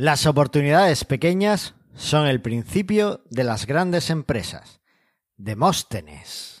[0.00, 4.80] Las oportunidades pequeñas son el principio de las grandes empresas.
[5.36, 6.58] Demóstenes.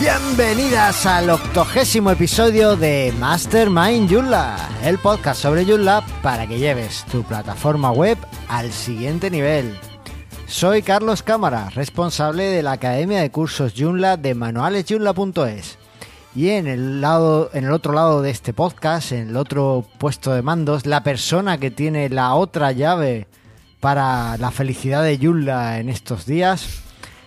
[0.00, 7.22] Bienvenidas al octogésimo episodio de Mastermind Joomla, el podcast sobre Joomla para que lleves tu
[7.22, 8.16] plataforma web
[8.48, 9.78] al siguiente nivel.
[10.46, 15.78] Soy Carlos Cámara, responsable de la Academia de Cursos Joomla de manualesjoomla.es.
[16.36, 20.32] Y en el, lado, en el otro lado de este podcast, en el otro puesto
[20.32, 23.26] de mandos, la persona que tiene la otra llave
[23.80, 26.82] para la felicidad de Joomla en estos días,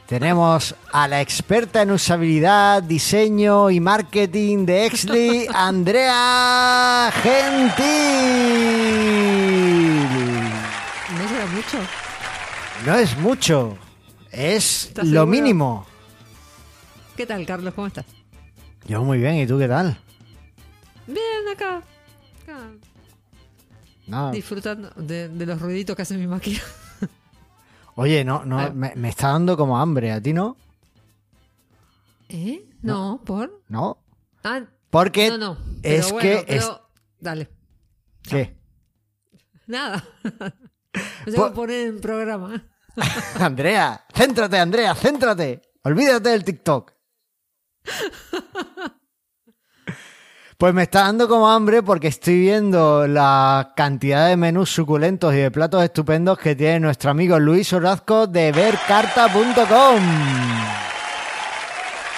[0.07, 7.87] tenemos a la experta en usabilidad, diseño y marketing de Exly, Andrea Gentil.
[11.27, 12.06] Será mucho.
[12.85, 13.77] No es mucho,
[14.31, 15.27] es ¿Estás lo seguro?
[15.27, 15.85] mínimo.
[17.15, 17.73] ¿Qué tal, Carlos?
[17.73, 18.05] ¿Cómo estás?
[18.85, 19.97] Yo muy bien, ¿y tú qué tal?
[21.07, 21.77] Bien, acá.
[22.43, 22.69] acá,
[24.05, 24.31] No.
[24.31, 26.59] disfrutando de, de los ruiditos que hace mi máquina.
[27.95, 28.69] Oye, no, no, Ah.
[28.73, 30.55] me, me está dando como hambre, ¿a ti no?
[32.29, 32.63] ¿Eh?
[32.81, 33.63] No, ¿por?
[33.67, 33.97] ¿No?
[34.43, 35.57] Ah, Porque no, no.
[35.83, 36.71] es que pero- es-
[37.19, 37.49] Dale.
[38.21, 38.55] ¿Qué?
[39.65, 40.03] Nada.
[40.93, 42.63] Me tengo que poner en programa.
[43.39, 45.61] Andrea, céntrate, Andrea, céntrate.
[45.83, 46.93] Olvídate del TikTok.
[50.57, 55.37] Pues me está dando como hambre porque estoy viendo la cantidad de menús suculentos y
[55.37, 60.01] de platos estupendos que tiene nuestro amigo Luis Orozco de vercarta.com.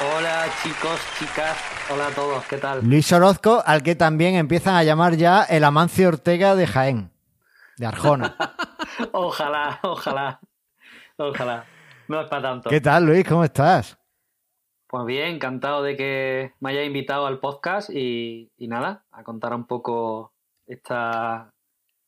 [0.02, 1.58] Hola chicos, chicas,
[1.94, 2.80] hola a todos, ¿qué tal?
[2.88, 7.12] Luis Orozco, al que también empiezan a llamar ya el Amancio Ortega de Jaén,
[7.80, 8.36] de Arjona.
[9.14, 10.40] Ojalá, ojalá,
[11.18, 11.66] ojalá.
[12.10, 12.70] No es para tanto.
[12.70, 13.24] ¿Qué tal, Luis?
[13.26, 13.98] ¿Cómo estás?
[14.88, 19.54] Pues bien, encantado de que me hayáis invitado al podcast y, y nada, a contar
[19.54, 20.34] un poco
[20.68, 21.54] esta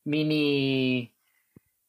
[0.03, 1.13] mini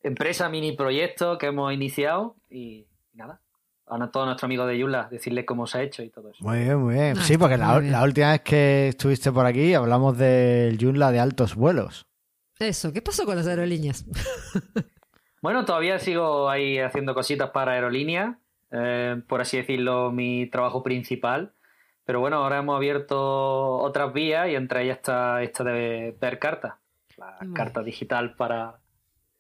[0.03, 3.41] empresa, mini proyecto que hemos iniciado y nada,
[3.87, 6.45] a todos nuestros amigos de Yula, decirles cómo se ha hecho y todo eso.
[6.45, 7.17] Muy bien, muy bien.
[7.17, 12.07] Sí, porque la, última vez que estuviste por aquí hablamos del Joomla de altos vuelos.
[12.63, 14.05] Eso, ¿qué pasó con las aerolíneas?
[15.43, 18.37] Bueno, todavía sigo ahí haciendo cositas para aerolíneas,
[18.71, 21.53] eh, por así decirlo, mi trabajo principal.
[22.05, 26.79] Pero bueno, ahora hemos abierto otras vías y entre ellas está esta de ver carta,
[27.17, 28.79] la carta digital para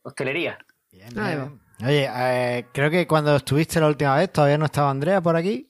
[0.02, 0.58] hostelería.
[0.90, 1.60] Bien, bien.
[1.86, 5.68] Oye, eh, creo que cuando estuviste la última vez todavía no estaba Andrea por aquí.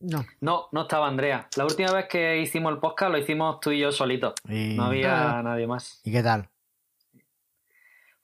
[0.00, 0.24] No.
[0.40, 1.46] No, no estaba Andrea.
[1.56, 4.32] La última vez que hicimos el podcast lo hicimos tú y yo solitos.
[4.48, 5.42] Y, No había Ah.
[5.42, 6.00] nadie más.
[6.04, 6.48] ¿y qué tal?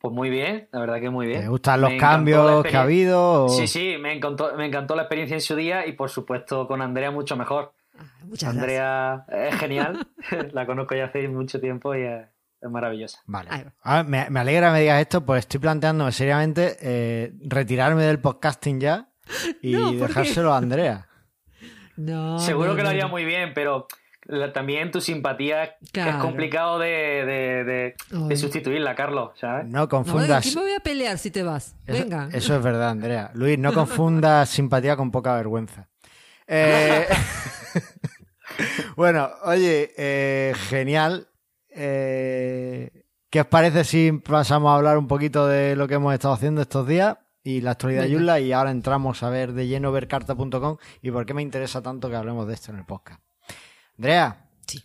[0.01, 1.41] Pues muy bien, la verdad que muy bien.
[1.43, 3.45] ¿Te gustan los Me cambios que ha habido?
[3.47, 6.67] o- Sí, sí, me encantó, me encantó la experiencia en su día y por supuesto
[6.69, 7.73] con Andrea mucho mejor.
[7.99, 8.81] Ah, muchas gracias.
[8.81, 10.07] Andrea es genial,
[10.53, 12.27] la conozco ya hace mucho tiempo y es,
[12.61, 13.19] es maravillosa.
[13.27, 13.49] Vale.
[13.51, 13.73] Ahí va.
[13.83, 18.21] Ah, me, me alegra que me digas esto, pues estoy planteándome seriamente eh, retirarme del
[18.21, 19.09] podcasting ya
[19.63, 20.07] y No, ¿por qué?
[20.07, 21.09] dejárselo a Andrea.
[21.97, 22.39] No.
[22.39, 23.09] Seguro no, que lo haría no.
[23.09, 23.89] muy bien, pero
[24.29, 27.95] la- también tu simpatía que es complicado de, de- de- de
[28.31, 28.37] Ay.
[28.37, 29.65] sustituirla, Carlos, ¿sabes?
[29.67, 30.43] No No, ¿de confundas.
[30.45, 31.75] quién me voy a pelear si te vas?
[31.87, 32.29] Eso- Venga.
[32.33, 33.31] Eso, es verdad, Andrea.
[33.35, 35.89] Luis, no confundas simpatía con poca vergüenza.
[36.47, 37.07] Eh,
[38.97, 41.29] bueno, oye, eh, genial.
[41.71, 42.91] Eh,
[43.31, 46.63] ¿Qué os parece si pasamos a hablar un poquito de lo que hemos estado haciendo
[46.63, 48.11] estos días y la actualidad de.
[48.13, 52.09] Joomla y ahora entramos a ver de lleno vercarta.com y por qué me interesa tanto
[52.09, 53.21] que hablemos de esto en el podcast?
[53.99, 54.49] Andrea.
[54.67, 54.83] Sí.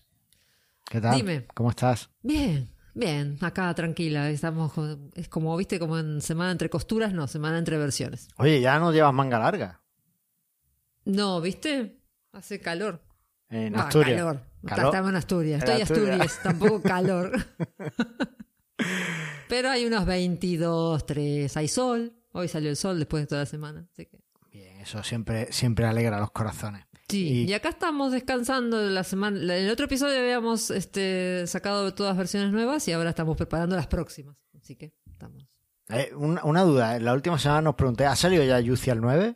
[0.90, 1.16] ¿Qué tal?
[1.16, 1.46] Dime.
[1.54, 2.10] ¿Cómo estás?
[2.24, 4.30] Bien, bien, acá tranquila.
[4.30, 8.28] Estamos con- es como, viste, como en semana entre costuras, no, semana entre versiones.
[8.38, 9.82] Oye, ya no llevas manga larga
[11.06, 12.00] No, ¿viste?
[12.32, 13.02] Hace calor.
[13.50, 14.18] en Ah, Asturias.
[14.18, 14.42] calor.
[14.66, 14.86] Calor.
[14.86, 15.62] Estamos en Asturias.
[15.64, 16.22] En Estoy en Asturias.
[16.22, 17.32] Asturias, tampoco calor.
[19.48, 21.56] Pero hay unos 22, 3.
[21.58, 22.14] Hay sol.
[22.32, 23.88] Hoy salió el sol después de toda la semana.
[23.94, 24.18] Así que...
[24.52, 26.86] Bien, eso siempre, siempre alegra los corazones.
[27.10, 27.54] Sí, Y- y...
[27.54, 29.38] acá estamos descansando de la semana.
[29.58, 33.88] En el otro episodio habíamos este, sacado todas versiones nuevas y ahora estamos preparando las
[33.88, 34.36] próximas.
[34.58, 35.46] Así que estamos.
[35.90, 39.02] Eh, una, una duda, en la última semana nos pregunté, ¿ha salido ya Yuci al
[39.02, 39.36] 9?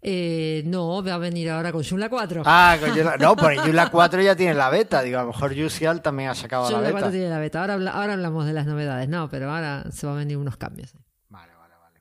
[0.00, 2.42] Eh, no, va a venir ahora con Joomla 4.
[2.46, 5.52] Ah, con Joomla- no, pero Joomla 4 ya tiene la beta, digo, a lo mejor
[5.54, 7.00] Yucial también ha sacado la Joomla beta.
[7.00, 7.60] 4 tiene la beta.
[7.60, 9.08] Ahora, ahora hablamos de las novedades.
[9.08, 10.92] No, pero ahora se van a venir unos cambios.
[11.28, 12.00] Vale, vale, vale.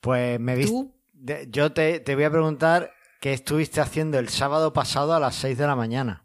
[0.00, 2.90] Pues me viste, yo te, te voy a preguntar
[3.20, 6.24] qué estuviste haciendo el sábado pasado a las 6 de la mañana.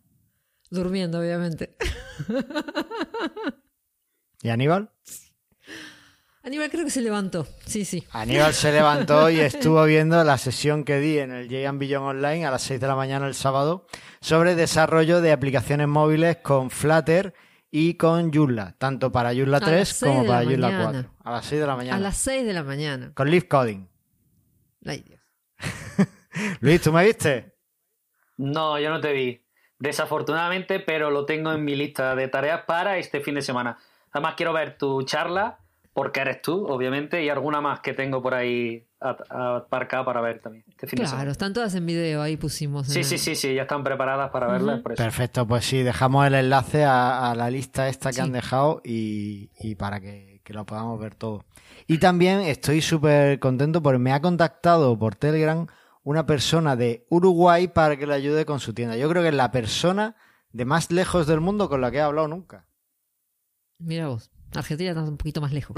[0.72, 1.78] Durmiendo, obviamente.
[4.42, 4.90] ¿Y Aníbal?
[6.44, 7.48] Aníbal creo que se levantó.
[7.66, 8.06] Sí, sí.
[8.12, 12.46] Aníbal se levantó y estuvo viendo la sesión que di en el J Billon Online
[12.46, 13.88] a las 6 de la mañana el sábado
[14.22, 17.34] sobre desarrollo de aplicaciones móviles con Flutter
[17.72, 20.92] y con Joomla, tanto para Joomla A las 3 seis como para Joomla mañana.
[20.92, 21.12] 4.
[21.24, 22.00] A las 6 de la A mañana.
[22.00, 23.12] las 6 de la mañana.
[23.16, 23.88] Con Live Coding.
[24.86, 25.22] Ay, Dios.
[26.60, 27.54] Luis, ¿tú me viste?
[28.38, 29.42] No, yo no te vi.
[29.80, 33.78] Desafortunadamente, pero lo tengo en mi lista de tareas para este fin de semana.
[34.12, 35.60] Además, quiero ver tu charla,
[35.94, 38.88] porque eres tú, obviamente, y alguna más que tengo por ahí
[39.30, 41.32] aparcada para ver también este fin de Claro, semana.
[41.32, 42.88] están todas en video, ahí pusimos.
[42.88, 44.80] Sí, sí, sí, sí, ya están preparadas para verlas.
[44.82, 45.04] por eso.
[45.04, 48.22] Perfecto, pues sí, dejamos el enlace a, a la lista esta que Sí.
[48.22, 51.46] han dejado y, y para que, que lo podamos ver todo.
[51.88, 55.68] Y también estoy súper contento porque me ha contactado por Telegram
[56.06, 58.96] una persona de Uruguay para que le ayude con su tienda.
[58.96, 60.16] Yo creo que es la persona
[60.52, 62.68] de más lejos del mundo con la que he hablado nunca.
[63.80, 64.32] Mira vos.
[64.54, 65.76] Argentina está un poquito más lejos.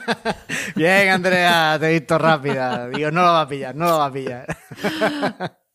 [0.74, 2.88] Bien, Andrea, te he visto rápida.
[2.88, 4.46] Digo, no lo va a pillar, no lo va a pillar.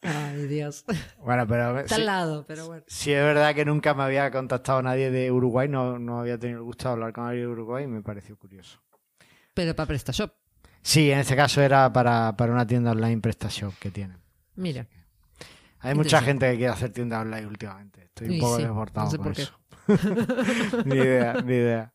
[0.02, 0.84] Ay, Dios.
[1.20, 2.84] Bueno, pero Está sí, al lado, pero bueno.
[2.88, 6.60] sí es verdad que nunca me había contactado nadie de Uruguay, no, no había tenido
[6.60, 8.82] el gusto de hablar con alguien de Uruguay y me pareció curioso.
[9.54, 10.34] Pero para PrestaShop.
[10.86, 14.20] Sí, en este caso era para, para una tienda online PrestaShop que tienen.
[14.54, 14.86] Mira.
[15.80, 18.04] Hay mucha gente que quiere hacer tiendas online últimamente.
[18.04, 19.42] Estoy un poco sí, desbordado no sé con por qué.
[19.42, 20.84] eso.
[20.86, 21.92] ni idea, ni idea.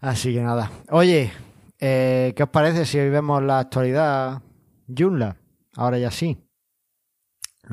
[0.00, 0.70] Así que nada.
[0.88, 1.32] Oye,
[1.78, 4.40] eh, ¿qué os parece si hoy vemos la actualidad
[4.88, 5.36] Joomla?
[5.76, 6.38] Ahora ya sí.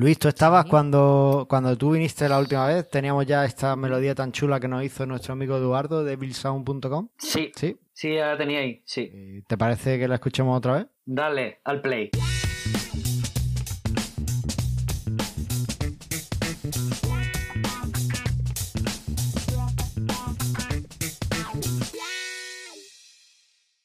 [0.00, 0.70] Luis, tú estabas Sí.
[0.70, 2.88] cuando, cuando tú viniste la última vez.
[2.88, 7.08] Teníamos ya esta melodía tan chula que nos hizo nuestro amigo Eduardo de billsound.com.
[7.18, 7.76] Sí, ¿Sí?
[7.92, 9.42] sí, ya la tenía ahí, sí.
[9.46, 10.86] ¿Te parece que la escuchemos otra vez?
[11.04, 12.10] Dale, al play.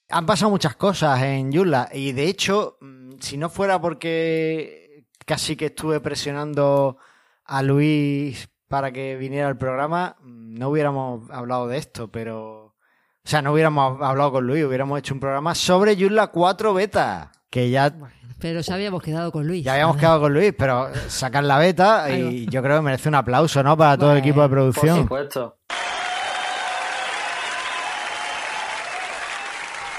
[0.10, 4.85] Han pasado muchas cosas en Joomla y de hecho, mm, si no fuera porque
[5.26, 6.98] casi que estuve presionando
[7.46, 12.62] a Luis para que viniera al programa, no hubiéramos hablado de esto, pero...
[12.66, 17.32] O sea, no hubiéramos hablado con Luis, hubiéramos hecho un programa sobre Joomla 4 beta,
[17.50, 17.92] que ya,
[18.40, 19.64] Pero ya habíamos quedado con Luis.
[19.64, 23.16] ya habíamos quedado con Luis, pero sacar la beta y yo creo que merece un
[23.16, 23.76] aplauso, ¿no?
[23.76, 24.98] Para todo el equipo de Por producción.
[24.98, 25.58] supuesto.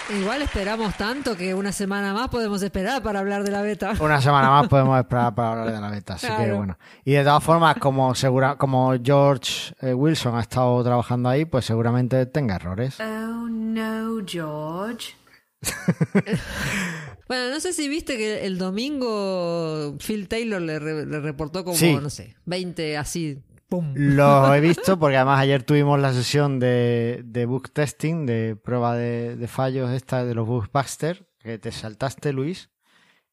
[0.08, 3.93] Igual esperamos tanto que una semana más podemos esperar para hablar de la beta.
[4.00, 6.79] Una semana más podemos esperar para hablar de la beta, así que bueno.
[7.05, 11.64] Y de todas formas, como segura, como George eh, Wilson ha estado trabajando ahí, pues
[11.64, 13.00] seguramente tenga errores.
[13.00, 15.14] Oh no, George.
[17.29, 21.76] Bueno, no sé si viste que el domingo Phil Taylor le, re- le reportó como,
[21.76, 21.93] Sí.
[22.00, 23.93] no sé, 20 así, ¡pum!
[23.95, 28.97] Lo he visto porque además ayer tuvimos la sesión de, de bug testing, de prueba
[28.97, 32.71] de, de fallos esta de los Bugbuster, que te saltaste, Luis,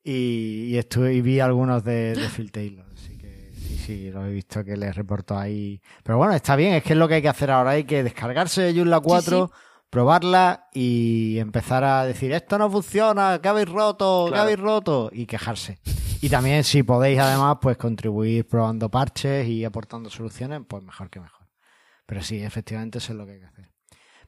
[0.03, 2.85] y, y estuve y vi algunos de, de Phil Taylor.
[2.93, 5.81] Así que sí, sí, lo he visto que les reportó ahí.
[6.03, 7.71] Pero bueno, está bien, es que es lo que hay que hacer ahora.
[7.71, 9.51] Hay que descargarse Joomla 4,
[9.89, 14.43] probarla y empezar a decir esto no funciona, que habéis roto, que Claro.
[14.43, 15.77] habéis roto, y quejarse.
[16.23, 21.19] Y también si podéis además pues contribuir probando parches y aportando soluciones, pues mejor que
[21.19, 21.45] mejor.
[22.05, 23.69] Pero sí, efectivamente eso es lo que hay que hacer.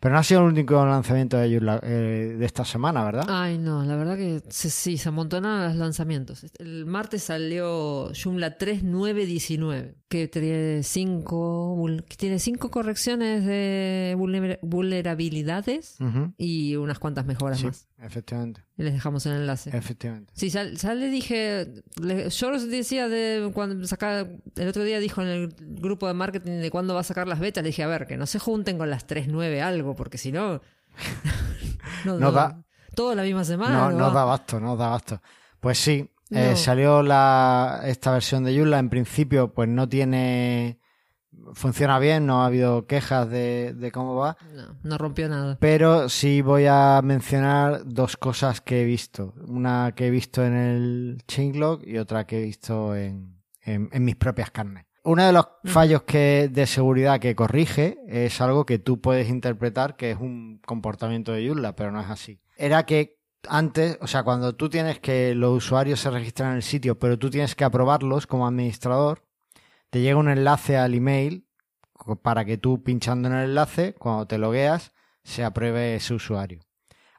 [0.02, 3.26] Pero no ha sido el único lanzamiento de, eh, de esta semana, ¿verdad?
[3.30, 6.46] Ay, no, la verdad que sí, sí, se amontonaron los lanzamientos.
[6.60, 15.98] El martes salió Joomla 3.9.19, que tiene cinco, que tiene cinco correcciones de vulner- vulnerabilidades
[16.38, 17.88] y unas cuantas mejoras Sí, más.
[18.00, 19.76] efectivamente, Y les dejamos el enlace.
[19.76, 20.32] efectivamente.
[20.36, 21.68] Sí, ya, ya le dije,
[22.02, 26.14] le- yo os decía de cuando sacaba, el otro día dijo en el grupo de
[26.14, 28.38] marketing de cuándo va a sacar las betas, le dije, a ver, que no se
[28.40, 30.62] junten con las 3.9 algo, porque si no,
[32.06, 32.62] no, No da.
[32.96, 33.74] Todo la misma semana.
[33.78, 35.22] No, no no da abasto, no da abasto.
[35.60, 38.80] Pues sí, eh, salió la, esta versión de Joomla.
[38.80, 40.80] En principio, pues no tiene.
[41.54, 44.38] Funciona bien, no ha habido quejas de, de cómo va.
[44.54, 45.58] No, no rompió nada.
[45.60, 49.34] Pero sí voy a mencionar dos cosas que he visto.
[49.48, 54.06] Una que he visto en el changelog y otra que he visto en, en- en
[54.06, 54.86] mis propias carnes.
[55.04, 59.96] Uno de los fallos que, de seguridad que corrige es algo que tú puedes interpretar
[59.98, 62.40] que es un comportamiento de Joomla, pero no es así.
[62.58, 66.64] Era que antes, o sea, cuando tú tienes que los usuarios se registran en el
[66.64, 69.24] sitio, pero tú tienes que aprobarlos como administrador,
[69.90, 71.48] te llega un enlace al email
[72.22, 74.92] para que tú pinchando en el enlace, cuando te logueas,
[75.24, 76.60] se apruebe ese usuario.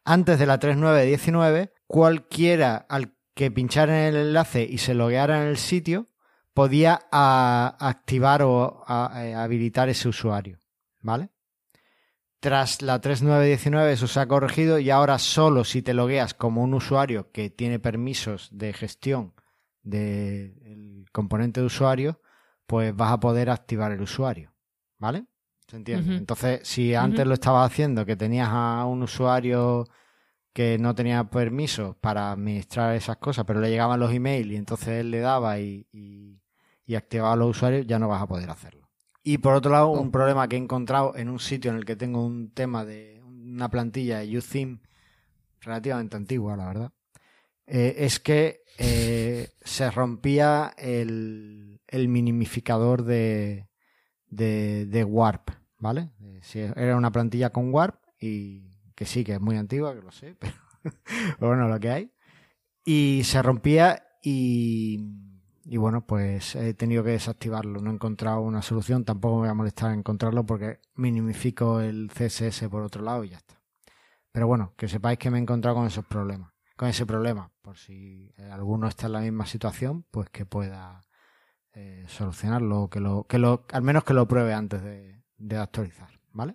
[0.04, 5.48] Antes de la 3919, cualquiera al que pinchara en el enlace y se logueara en
[5.48, 6.08] el sitio,
[6.54, 10.58] podía a- activar o a- eh, habilitar ese usuario.
[11.00, 11.30] ¿Vale?
[12.40, 16.74] Tras la 3.9.19 eso se ha corregido y ahora solo si te logueas como un
[16.74, 19.32] usuario que tiene permisos de gestión
[19.82, 22.20] del componente de usuario,
[22.66, 24.52] pues vas a poder activar el usuario.
[24.98, 25.24] ¿Vale?
[25.68, 26.12] ¿Se entiende?
[26.18, 29.86] Entonces, si antes lo estabas haciendo, que tenías a un usuario
[30.52, 34.88] que no tenía permiso para administrar esas cosas, pero le llegaban los emails y entonces
[34.88, 36.40] él le daba y, y-
[36.86, 38.85] y activaba a los usuarios, ya no vas a poder hacerlo.
[39.28, 40.12] Y por otro lado, un Oh.
[40.12, 43.68] problema que he encontrado en un sitio en el que tengo un tema de una
[43.68, 44.78] plantilla de UTheme
[45.62, 46.92] relativamente antigua, la verdad,
[47.66, 53.66] eh, es que eh, se rompía el, el minimificador de,
[54.28, 56.10] de, de Warp, ¿vale?
[56.42, 58.62] Si era una plantilla con Warp y
[58.94, 60.36] que sí, que es muy antigua, que lo sé,
[61.40, 62.12] pero bueno, lo que hay.
[62.84, 65.00] Y se rompía y,
[65.68, 67.80] y bueno, pues he tenido que desactivarlo.
[67.80, 72.08] No he encontrado una solución, tampoco me voy a molestar en encontrarlo porque minimifico el
[72.08, 73.60] CSS por otro lado y ya está.
[74.30, 77.76] Pero bueno, que sepáis que me he encontrado con esos problemas, con ese problema, por
[77.78, 81.00] si eh, alguno está en la misma situación, pues que pueda
[81.72, 86.10] eh, solucionarlo, que lo, que lo, al menos que lo pruebe antes de, de actualizar,
[86.32, 86.54] ¿vale?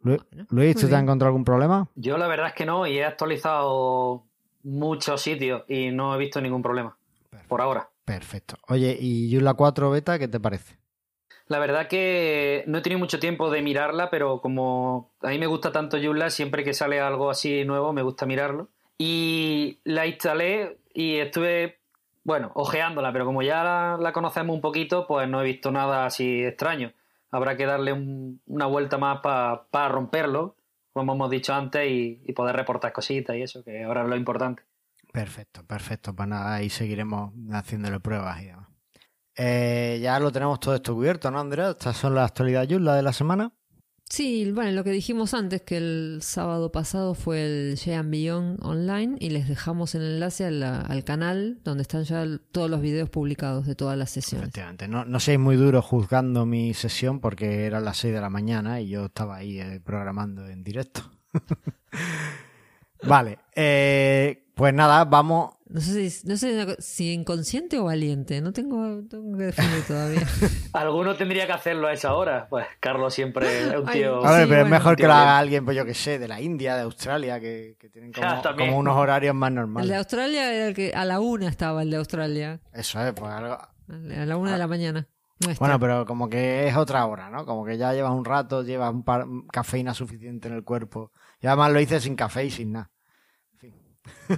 [0.00, 1.88] Luis, muy ¿tú te has encontrado algún problema?
[1.94, 4.26] Yo la verdad es que no, y he actualizado
[4.62, 6.96] muchos sitios y no he visto ningún problema.
[7.48, 7.90] Por ahora.
[8.04, 8.56] Perfecto.
[8.68, 10.78] Oye, ¿y Joomla 4 beta qué te parece?
[11.48, 15.46] La verdad que no he tenido mucho tiempo de mirarla, pero como a mí me
[15.46, 18.68] gusta tanto Joomla, siempre que sale algo así nuevo me gusta mirarlo.
[18.98, 21.78] Y la instalé y estuve,
[22.24, 26.06] bueno, ojeándola, pero como ya la, la conocemos un poquito, pues no he visto nada
[26.06, 26.92] así extraño.
[27.30, 30.56] Habrá que darle un- una vuelta más para romperlo,
[30.92, 34.16] como hemos dicho antes, y, y poder reportar cositas y eso, que ahora es lo
[34.16, 34.62] importante.
[35.16, 36.14] Perfecto, perfecto.
[36.14, 38.68] Pues nada, ahí seguiremos haciéndole pruebas y demás.
[39.34, 41.70] Eh, ya lo tenemos todo esto cubierto, ¿no, Andrea?
[41.70, 43.50] Estas son las actualidades Joomla de la semana.
[44.10, 49.16] Sí, bueno, lo que dijimos antes, que el sábado pasado fue el Jean Beyond Online
[49.18, 53.66] y les dejamos el enlace al canal donde están ya el- todos los videos publicados
[53.66, 54.48] de todas las sesiones.
[54.48, 54.86] Efectivamente.
[54.86, 58.82] No, no seáis muy duros juzgando mi sesión porque eran las 6 de la mañana
[58.82, 61.10] y yo estaba ahí eh, programando en directo.
[63.02, 65.52] vale, eh, pues nada, vamos.
[65.68, 70.26] No sé, si, no sé si inconsciente o valiente, no tengo, tengo que definir todavía.
[70.72, 72.46] ¿Alguno tendría que hacerlo a esa hora?
[72.48, 74.24] Pues Carlos siempre es un Ay, tío...
[74.24, 76.26] A ver, Sí, pero es mejor que lo haga alguien, pues yo que sé, de
[76.28, 79.60] la India, de Australia, que, que tienen como, Ah, como unos horarios más El de
[79.60, 79.96] normales.
[79.98, 83.54] Australia era el que a la una estaba el de Australia, Eso es, pues algo.
[83.54, 85.08] a la una de la mañana.
[85.40, 85.66] Nuestra.
[85.66, 87.44] Bueno, pero como que es otra hora, ¿no?
[87.44, 91.12] Como que ya llevas un rato, llevas un par, cafeína suficiente en el cuerpo.
[91.42, 92.90] Y además lo hice sin café y sin nada.
[94.28, 94.36] No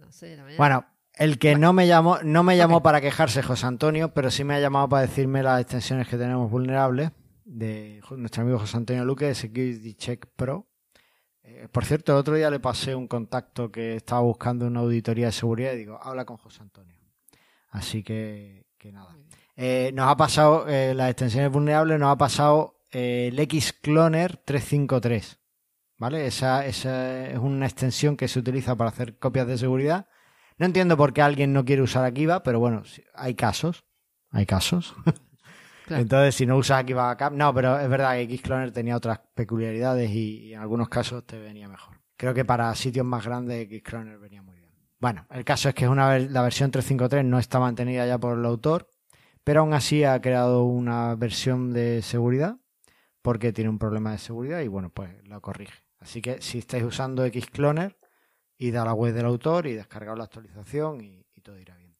[0.00, 0.58] no sé, la mañana.
[0.58, 4.44] Bueno, el que no me llamó, no me llamó para quejarse José Antonio, pero sí
[4.44, 7.12] me ha llamado para decirme las extensiones que tenemos vulnerables
[7.44, 10.68] de nuestro amigo José Antonio Luque de Security Check Pro.
[11.42, 15.26] Eh, por cierto, el otro día le pasé un contacto que estaba buscando una auditoría
[15.26, 16.96] de seguridad y digo, habla con José Antonio.
[17.70, 19.16] Así que, que nada.
[19.56, 25.39] Eh, nos ha pasado, eh, las extensiones vulnerables, nos ha pasado el Xcloner 353.
[26.00, 26.26] ¿Vale?
[26.26, 30.08] Esa, esa es una extensión que se utiliza para hacer copias de seguridad.
[30.58, 32.82] No entiendo por qué alguien no quiere usar Akiva, pero bueno,
[33.14, 33.84] hay casos.
[34.30, 34.94] Hay casos.
[35.86, 36.02] Claro.
[36.02, 40.08] Entonces, si no usas Akiva Backup, no, pero es verdad que Xcloner tenía otras peculiaridades
[40.10, 42.00] y, y en algunos casos te venía mejor.
[42.16, 44.70] Creo que para sitios más grandes Xcloner venía muy bien.
[45.00, 48.18] Bueno, el caso es que es una ver- la versión 353 no está mantenida ya
[48.18, 48.88] por el autor,
[49.42, 52.58] pero aún así ha creado una versión de seguridad
[53.22, 55.74] porque tiene un problema de seguridad y bueno, pues lo corrige.
[56.00, 57.98] Así que si estáis usando Xcloner,
[58.58, 61.96] id a la web del autor y descargaos la actualización y, y todo irá bien.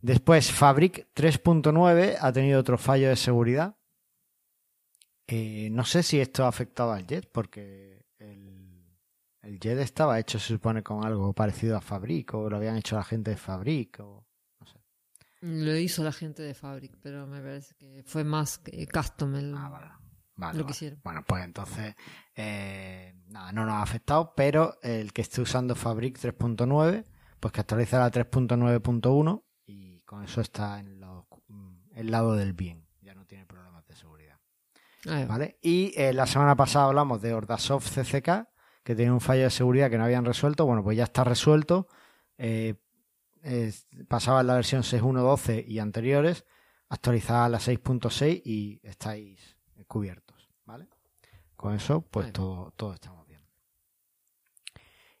[0.00, 3.76] Después, Fabric 3.9 ha tenido otro fallo de seguridad.
[5.26, 8.82] Eh, no sé si esto ha afectado al Jet, porque el,
[9.42, 12.96] el Jet estaba hecho, se supone, con algo parecido a Fabric, o lo habían hecho
[12.96, 14.26] la gente de Fabric, o
[14.58, 14.80] no sé.
[15.42, 19.54] Lo hizo la gente de Fabric, pero me parece que fue más que custom el,
[19.54, 19.99] Ah, vale.
[20.40, 20.66] Vale, lo vale.
[20.66, 21.00] que hicieron.
[21.04, 21.94] Bueno, pues entonces,
[22.34, 27.04] eh, nada, no nos ha afectado, pero el que esté usando Fabric 3.9,
[27.38, 32.86] pues que actualiza la 3.9.1 y con eso está en mm, el lado del bien,
[33.02, 34.38] ya no tiene problemas de seguridad.
[35.06, 35.26] Ahí.
[35.26, 35.58] ¿vale?
[35.60, 38.48] Y eh, la semana pasada hablamos de Ordasoft CCK,
[38.82, 40.64] que tenía un fallo de seguridad que no habían resuelto.
[40.64, 41.86] Bueno, pues ya está resuelto.
[42.38, 42.76] Eh,
[44.08, 46.46] pasaba en la versión 6.1.12 y anteriores,
[46.88, 50.29] actualizada a la 6.6 y estáis cubiertos, ¿vale?
[51.60, 53.42] Con eso, pues todo, todo estamos bien.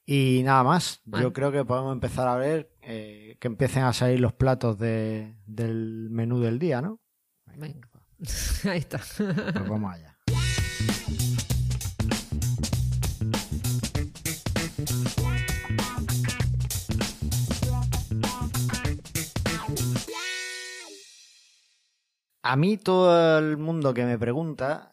[0.06, 4.20] Y nada más, yo creo que podemos empezar a ver eh, que empiecen a salir
[4.20, 6.98] los platos de- del menú del día, ¿no?
[7.56, 7.90] Venga.
[8.64, 9.00] Ahí está.
[9.18, 10.16] Pues vamos allá.
[22.42, 24.89] A mí todo el mundo que me pregunta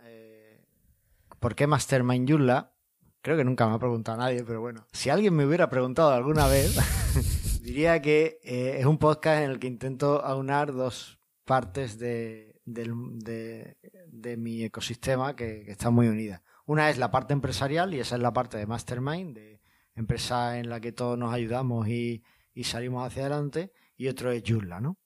[1.48, 2.74] por qué Mastermind Joomla,
[3.22, 6.46] creo que nunca me ha preguntado nadie, pero bueno, si alguien me hubiera preguntado alguna
[6.46, 6.76] vez,
[7.64, 13.78] diría que eh, es un podcast en el que intento aunar dos partes de, de-
[14.10, 16.42] de mi ecosistema que, que están muy unidas.
[16.66, 19.62] Una es la parte empresarial y esa es la parte de Mastermind, de
[19.96, 24.44] empresa en la que todos nos ayudamos y, y salimos hacia adelante, y otro es
[24.46, 24.98] Joomla, ¿no?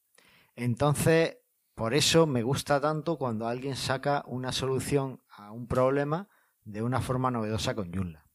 [0.56, 1.38] Entonces,
[1.76, 6.28] por eso me gusta tanto cuando alguien saca una solución a un problema
[6.64, 8.26] de una forma novedosa con Joomla.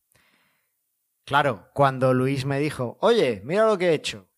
[1.25, 4.28] Claro, cuando Luis me dijo, oye, mira lo que he hecho,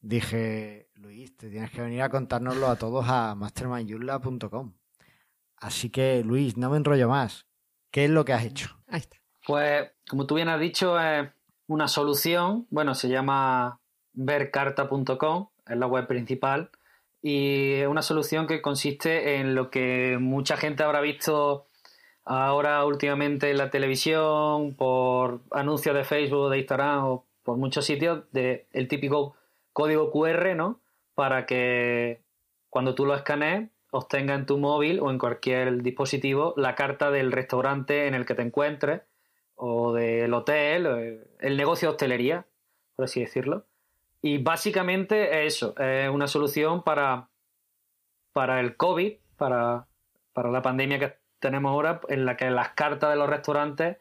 [0.00, 4.74] dije, Luis, te tienes que venir a contárnoslo a todos a mastermindjoomla.com.
[5.56, 7.46] Así que, Luis, no me enrollo más.
[7.90, 8.80] ¿Qué es lo que has hecho?
[8.88, 9.16] Ahí está.
[9.46, 11.28] Pues, como tú bien has dicho, es
[11.66, 13.80] una solución, bueno, se llama
[14.12, 16.70] vercarta.com, es la web principal,
[17.20, 21.66] y es una solución que consiste en lo que mucha gente habrá visto
[22.24, 28.24] ahora últimamente en la televisión, por anuncios de Facebook, de Instagram o por muchos sitios,
[28.32, 29.34] de el típico
[29.72, 30.80] código QR, ¿no?
[31.14, 32.20] Para que
[32.70, 37.30] cuando tú lo escanees obtenga en tu móvil o en cualquier dispositivo la carta del
[37.30, 39.02] restaurante en el que te encuentres
[39.54, 42.46] o del hotel, el negocio de hostelería,
[42.96, 43.66] por así decirlo.
[44.22, 47.28] Y básicamente es eso, es una solución para,
[48.32, 49.86] para el COVID, para,
[50.32, 53.98] para la pandemia que tenemos ahora, en la que las cartas de los restaurantes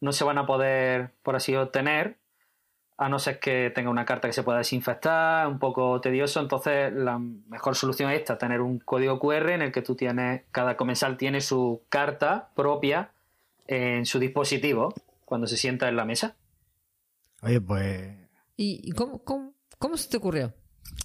[0.00, 2.16] no se van a poder, por así obtener,
[2.96, 6.40] a no ser que tenga una carta que se pueda desinfectar, un poco tedioso.
[6.40, 10.42] Entonces, la mejor solución es esta, tener un código QR en el que tú tienes,
[10.52, 13.10] cada comensal tiene su carta propia
[13.66, 16.36] en su dispositivo cuando se sienta en la mesa.
[17.42, 18.14] Oye, pues
[18.56, 20.54] ¿Y, cómo, cómo, cómo se te ocurrió?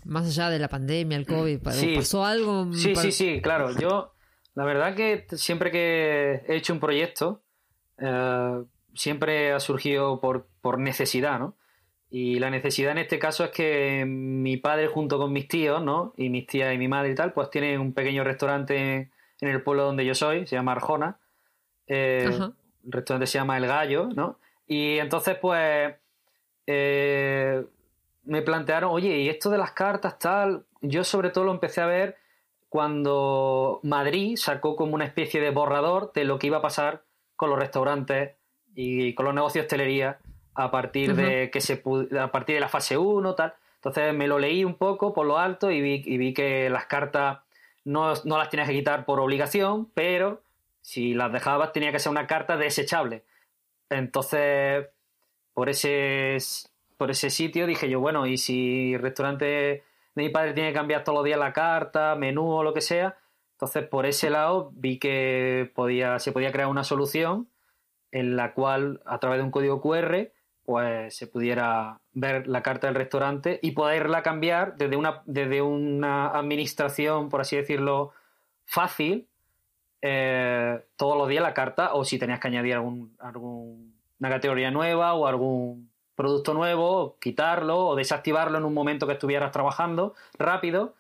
[0.06, 1.96] Más allá de la pandemia, el COVID, ¿pa- Sí.
[1.96, 2.72] ¿pasó algo?
[2.74, 3.72] Sí, para- sí, sí, claro.
[3.80, 4.14] Yo,
[4.56, 7.42] la verdad que siempre que he hecho un proyecto,
[7.98, 11.56] eh, siempre ha surgido por, por necesidad, ¿no?
[12.12, 16.14] Y la necesidad en este caso es que mi padre junto con mis tíos, ¿no?
[16.18, 19.62] Y mis tías y mi madre y tal, pues tienen un pequeño restaurante en el
[19.62, 21.20] pueblo donde yo soy, se llama Arjona.
[21.86, 22.54] Eh, el
[22.92, 24.40] restaurante se llama El Gallo, ¿no?
[24.66, 25.96] Y entonces, pues,
[26.66, 27.64] eh,
[28.24, 30.66] me plantearon, oye, ¿y esto de las cartas, tal?
[30.82, 32.18] Yo sobre todo lo empecé a ver
[32.70, 37.04] cuando Madrid sacó como una especie de borrador de lo que iba a pasar
[37.36, 38.36] con los restaurantes
[38.76, 40.20] y con los negocios de hostelería
[40.54, 41.82] a partir de que se
[42.20, 43.54] a partir de la fase 1, tal.
[43.76, 46.86] Entonces me lo leí un poco por lo alto y vi, y vi que las
[46.86, 47.40] cartas
[47.86, 50.42] no, no las tenías que quitar por obligación, pero
[50.82, 53.24] si las dejabas tenía que ser una carta desechable.
[53.90, 54.88] Entonces,
[55.54, 56.38] por ese,
[56.98, 59.84] por ese sitio dije yo, bueno, y si el restaurante de
[60.24, 63.18] mi padre tiene que cambiar todos los días la carta, menú o lo que sea,
[63.54, 67.48] entonces por ese lado vi que podía, se podía crear una solución
[68.12, 70.32] en la cual a través de un código QR
[70.66, 76.30] pues se pudiera ver la carta del restaurante y poderla cambiar desde una, desde una
[76.30, 78.12] administración, por así decirlo,
[78.66, 79.28] fácil,
[80.02, 85.14] eh, todos los días la carta o si tenías que añadir algún, algún- categoría nueva
[85.16, 85.89] o algún
[86.20, 90.94] producto nuevo, quitarlo o desactivarlo en un momento que estuvieras trabajando rápido,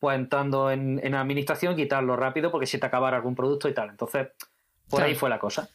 [0.00, 3.88] pues entrando en, en administración, quitarlo rápido porque si te acabara algún producto y tal.
[3.90, 4.28] Entonces,
[4.90, 5.06] por Claro.
[5.06, 5.68] ahí fue la cosa.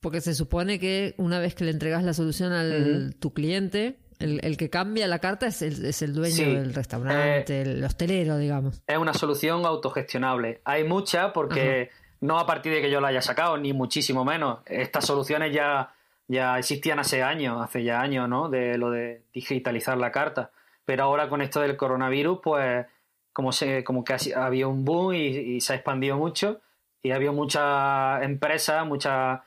[0.00, 4.40] Porque se supone que una vez que le entregas la solución al tu cliente, el,
[4.44, 6.44] el que cambia la carta es el, es el dueño Sí.
[6.44, 8.82] del restaurante, el hostelero, digamos.
[8.86, 10.60] es una solución autogestionable.
[10.64, 14.60] Hay muchas porque no a partir de que yo la haya sacado, ni muchísimo menos.
[14.66, 15.92] Estas soluciones ya,
[16.28, 18.48] ya existían hace años, hace ya años, ¿no?
[18.48, 20.50] De lo de digitalizar la carta.
[20.84, 22.86] Pero ahora con esto del coronavirus, pues
[23.32, 26.60] como, se, como que ha- había un boom y, y se ha expandido mucho
[27.02, 29.40] y había muchas empresas, muchas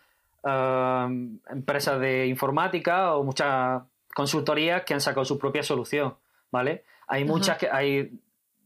[0.46, 1.08] eh,
[1.50, 3.82] empresas de informática o muchas
[4.13, 6.15] consultorías que han sacado su propia solución,
[6.52, 6.84] ¿vale?
[7.08, 8.12] Hay muchas que hay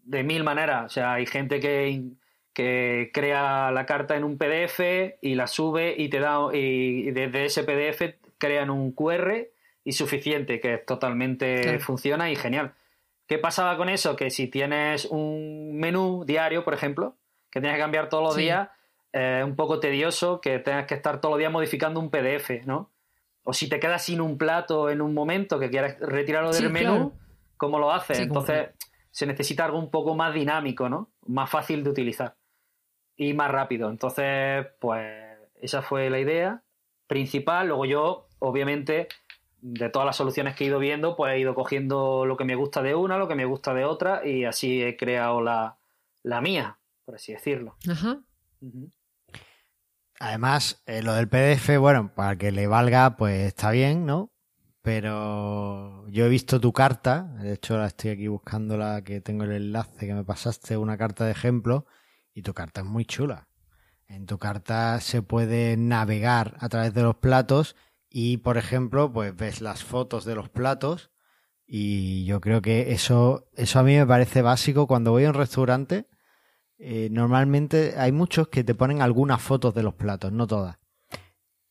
[0.04, 2.04] de mil maneras, o sea, hay gente que,
[2.54, 7.46] que crea la carta en un PDF y la sube y te da y desde
[7.46, 9.48] ese PDF crean un QR
[9.84, 11.80] y suficiente, que totalmente Claro.
[11.80, 12.74] funciona y genial.
[13.28, 14.16] ¿Qué pasaba con eso?
[14.16, 17.16] Que si tienes un menú diario, por ejemplo,
[17.50, 18.42] que tienes que cambiar todos los Sí.
[18.44, 18.70] días,
[19.14, 22.64] eh, es un poco tedioso que tengas que estar todos los días modificando un PDF,
[22.66, 22.92] ¿no?
[23.44, 26.70] O si te quedas sin un plato en un momento que quieras retirarlo del Sí,
[26.72, 27.14] menú, claro.
[27.58, 28.18] ¿cómo lo haces?
[28.18, 28.70] Sí, Entonces
[29.12, 31.12] se necesita algo un poco más dinámico, ¿no?
[31.28, 32.36] Más fácil de utilizar
[33.16, 33.90] y más rápido.
[33.90, 36.64] Entonces, pues esa fue la idea
[37.08, 37.68] principal.
[37.68, 39.08] Luego yo, obviamente,
[39.62, 42.56] de todas las soluciones que he ido viendo, pues he ido cogiendo lo que me
[42.56, 45.78] gusta de una, lo que me gusta de otra, y así he creado la,
[46.22, 47.78] la mía, por así decirlo.
[47.90, 48.20] Ajá.
[50.20, 54.32] Además, eh, lo del PDF, bueno, para que le valga, pues está bien, ¿no?
[54.82, 59.46] Pero yo he visto tu carta, de hecho la estoy aquí buscando la que tengo
[59.46, 61.86] el enlace que me pasaste, una carta de ejemplo,
[62.34, 63.48] y tu carta es muy chula.
[64.08, 67.76] En tu carta se puede navegar a través de los platos
[68.10, 71.12] y, por ejemplo, pues ves las fotos de los platos
[71.66, 75.36] y yo creo que eso, eso a mí me parece básico cuando voy a un
[75.36, 76.08] restaurante.
[76.78, 80.78] eh, normalmente hay muchos que te ponen algunas fotos de los platos, no todas.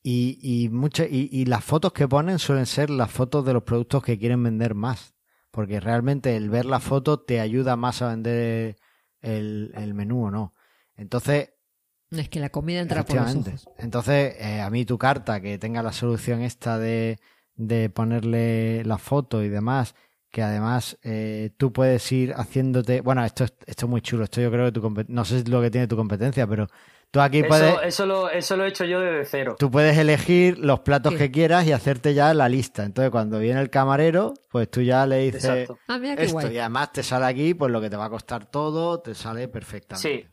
[0.02, 3.62] Y, y, muchas, y, y las fotos que ponen suelen ser las fotos de los
[3.62, 5.14] productos que quieren vender más.
[5.50, 8.76] Porque realmente el ver la foto te ayuda más a vender
[9.22, 10.54] el, el menú o no.
[10.96, 11.50] Entonces,
[12.10, 13.68] Es que la comida entra por los ojos.
[13.78, 17.18] Entonces, eh, a mí tu carta que tenga la solución esta de,
[17.54, 19.94] de ponerle la foto y demás,
[20.30, 23.00] que además eh, tú puedes ir haciéndote.
[23.00, 24.24] Bueno, esto es, esto es muy chulo.
[24.24, 26.68] Esto yo creo que tu no sé lo que tiene tu competencia, pero
[27.12, 27.70] tú aquí puedes.
[27.74, 29.54] Eso, eso, lo, eso lo he hecho yo desde cero.
[29.58, 31.18] Tú puedes elegir los platos Sí.
[31.18, 32.82] que quieras y hacerte ya la lista.
[32.82, 35.78] Entonces, cuando viene el camarero, pues tú ya le dices Exacto.
[35.86, 36.32] Ah, mira qué esto.
[36.40, 36.54] guay.
[36.54, 39.46] Y además te sale aquí, pues lo que te va a costar todo, te sale
[39.46, 40.08] perfectamente.
[40.08, 40.26] Sí.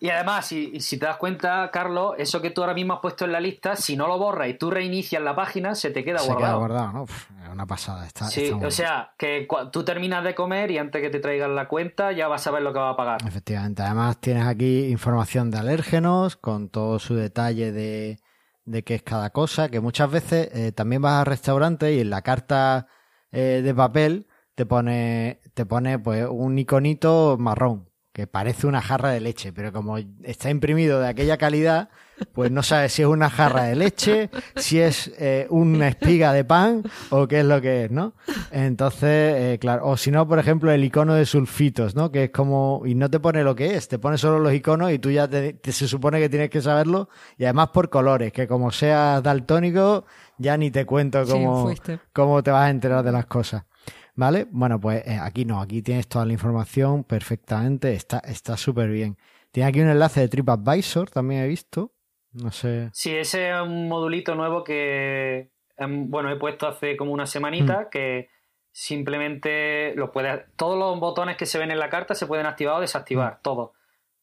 [0.00, 3.32] Y además, si, te das cuenta, Carlos, eso que tú ahora mismo has puesto en
[3.32, 6.26] la lista, si no lo borras y tú reinicias la página, se te queda Se
[6.28, 6.46] guardado.
[6.46, 7.02] queda guardado, ¿no?
[7.02, 8.06] Uf, es una pasada.
[8.06, 11.56] Está, Sí, está o sea, que tú terminas de comer y antes que te traigan
[11.56, 13.18] la cuenta ya vas a ver lo que va a pagar.
[13.26, 13.82] Efectivamente.
[13.82, 18.20] Además tienes aquí información de alérgenos con todo su detalle de,
[18.66, 22.10] de qué es cada cosa, que muchas veces eh, también vas al restaurante y en
[22.10, 22.86] la carta
[23.32, 27.87] eh, de papel te pone, te pone pues un iconito marrón
[28.18, 31.88] que parece una jarra de leche, pero como está imprimido de aquella calidad,
[32.32, 36.42] pues no sabes si es una jarra de leche, si es eh, una espiga de
[36.44, 38.14] pan o qué es lo que es, ¿no?
[38.50, 39.04] Entonces,
[39.36, 42.10] eh, claro, o si no, por ejemplo, el icono de sulfitos, ¿no?
[42.10, 44.90] Que es como, y no te pone lo que es, te pone solo los iconos
[44.90, 48.32] y tú ya te, te- se supone que tienes que saberlo, y además por colores,
[48.32, 50.04] que como seas daltónico,
[50.38, 51.66] ya ni te cuento cómo,
[52.12, 53.62] cómo te vas a enterar de las cosas.
[54.18, 54.48] ¿Vale?
[54.50, 59.16] Bueno, pues eh, aquí no, aquí tienes toda la información perfectamente, está está súper bien.
[59.52, 61.92] Tiene aquí un enlace de TripAdvisor, también he visto.
[62.32, 62.90] No sé.
[62.92, 67.82] Sí, ese es un modulito nuevo que, em, bueno, he puesto hace como una semanita
[67.82, 67.90] Mm.
[67.92, 68.28] que
[68.72, 72.74] simplemente lo puedes, todos los botones que se ven en la carta se pueden activar
[72.76, 73.42] o desactivar, Mm.
[73.42, 73.62] todo.
[73.62, 73.74] O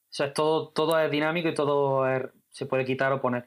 [0.10, 3.46] sea, es todo, todo es dinámico y todo es- se puede quitar o poner.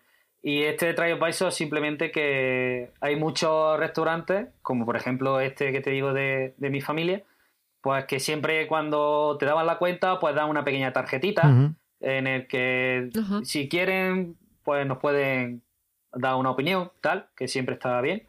[0.49, 5.91] Y este de TripAdvisor simplemente que hay muchos restaurantes, como por ejemplo este que te
[5.91, 7.23] digo de, de mi familia,
[7.83, 12.47] pues que siempre cuando te daban la cuenta, pues dan una pequeña tarjetita en el
[12.47, 13.11] que
[13.43, 15.61] si quieren, pues nos pueden
[16.15, 18.23] dar una opinión, tal, que siempre está bien.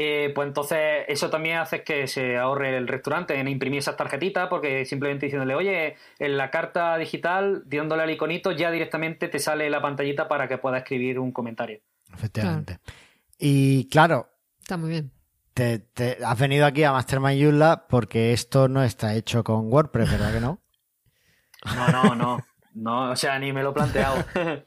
[0.00, 4.48] Eh, pues entonces eso también hace que se ahorre el restaurante en imprimir esas tarjetitas,
[4.48, 9.68] porque simplemente diciéndole, oye, en la carta digital, dándole al iconito, ya directamente te sale
[9.68, 11.80] la pantallita para que puedas escribir un comentario.
[12.14, 12.78] Efectivamente.
[13.38, 14.28] Y claro,
[14.60, 15.10] Está muy bien.
[15.54, 20.10] te, te- has venido aquí a Mastermind Joomla porque esto no está hecho con WordPress,
[20.12, 20.60] ¿verdad que no?
[21.74, 22.46] No, no, no.
[22.74, 24.24] No, o sea, ni me lo he planteado.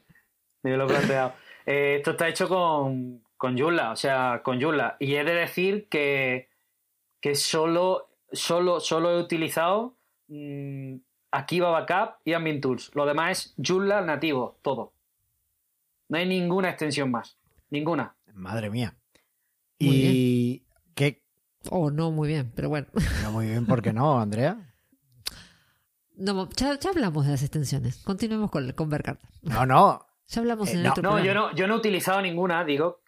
[0.62, 1.32] ni me lo he planteado.
[1.64, 4.96] Eh, esto está hecho con, con Joomla, o sea, con Joomla.
[5.00, 6.48] Y he de decir que,
[7.20, 9.96] que solo, solo, solo he utilizado
[10.28, 10.94] mm,
[11.32, 12.92] Akiva Backup y Ambient Tools.
[12.94, 14.92] Lo demás es Joomla nativo, todo.
[16.08, 17.36] No hay ninguna extensión más.
[17.70, 18.14] Ninguna.
[18.32, 18.94] Madre mía.
[19.80, 20.62] Muy y
[20.94, 21.20] qué
[21.68, 22.86] Oh, no, muy bien, pero bueno.
[23.24, 24.72] no, muy bien, ¿por qué no, Andrea?
[26.14, 28.04] No, ya, ya hablamos de las extensiones.
[28.04, 29.28] Continuemos con, con ver cartas.
[29.42, 30.06] No, no.
[30.28, 31.26] Ya hablamos Eh, en el no, otro No, programa.
[31.26, 33.00] yo no, yo no he utilizado ninguna, digo,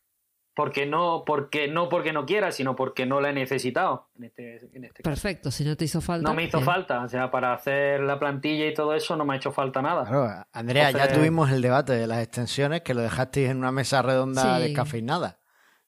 [0.55, 4.57] porque no, porque no porque no quiera, sino porque no la he necesitado en este,
[4.73, 5.11] en este caso.
[5.15, 6.29] Perfecto, si no te hizo falta.
[6.29, 6.67] No me hizo bien.
[6.67, 9.83] falta, o sea, para hacer la plantilla y todo eso no me ha hecho falta
[9.83, 10.05] nada.
[10.05, 14.01] Claro, Andrea, ya tuvimos el debate de las extensiones que lo dejasteis en una mesa
[14.03, 14.63] redonda Sí.
[14.63, 15.39] descafeinada.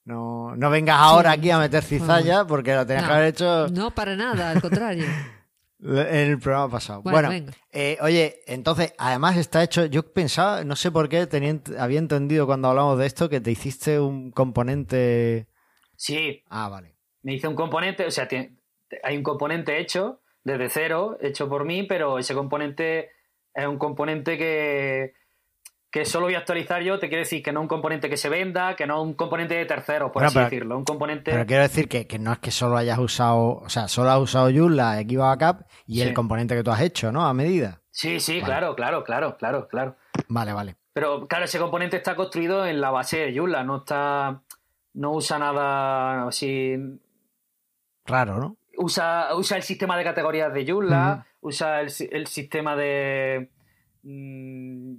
[0.04, 3.26] No, no vengas ahora Sí, aquí a meter cizalla porque lo tenías No, que haber
[3.28, 5.04] hecho No, para nada, al contrario.
[5.80, 7.02] en el programa pasado.
[7.02, 11.60] Bueno, Bueno, eh, oye, entonces, además está hecho, yo pensaba, no sé por qué, tenía,
[11.78, 15.46] había entendido cuando hablamos de esto que te hiciste un componente...
[15.96, 16.94] Sí, Ah, vale.
[17.22, 18.56] me hice un componente, o sea, tiene-
[19.02, 23.10] hay un componente hecho desde cero, hecho por mí, pero ese componente
[23.54, 25.12] es un componente que,
[25.90, 28.16] que solo voy a actualizar yo, te quiere decir que no es un componente que
[28.16, 31.30] se venda, que no un componente de tercero, por Bueno, así pero- decirlo, un componente...
[31.30, 34.18] Pero quiero decir que, que no es que solo hayas usado, o sea, solo has
[34.20, 36.02] usado Joomla, Equiva Backup y Sí.
[36.02, 37.24] el componente que tú has hecho, ¿no?
[37.26, 37.80] A medida.
[37.90, 38.44] Sí, sí, Vale.
[38.44, 39.96] claro, claro, claro, claro, claro.
[40.28, 40.76] Vale, vale.
[40.92, 44.42] Pero claro, ese componente está construido en la base de Joomla, no está.
[44.94, 46.74] No usa nada así.
[48.06, 48.56] Raro, ¿no?
[48.78, 53.50] Usa, usa el sistema de categorías de Joomla, usa el, el sistema de.
[54.02, 54.94] mm,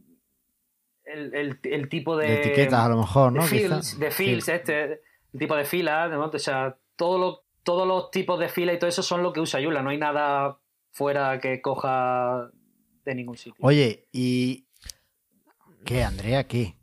[1.14, 2.28] el, el- el tipo de.
[2.28, 3.42] De etiquetas a lo mejor, ¿no?
[3.44, 4.52] de fields, de fields, Sí.
[4.52, 4.84] este,
[5.34, 6.26] el tipo de filas, ¿no?
[6.26, 9.40] O sea, todo lo- todos los tipos de filas y todo eso son lo que
[9.42, 10.58] usa Joomla, no hay nada
[10.92, 12.50] fuera que coja
[13.06, 13.56] de ningún sitio.
[13.60, 14.66] Oye, ¿y
[15.86, 16.46] qué, Andrea?
[16.48, 16.76] ¿Qué?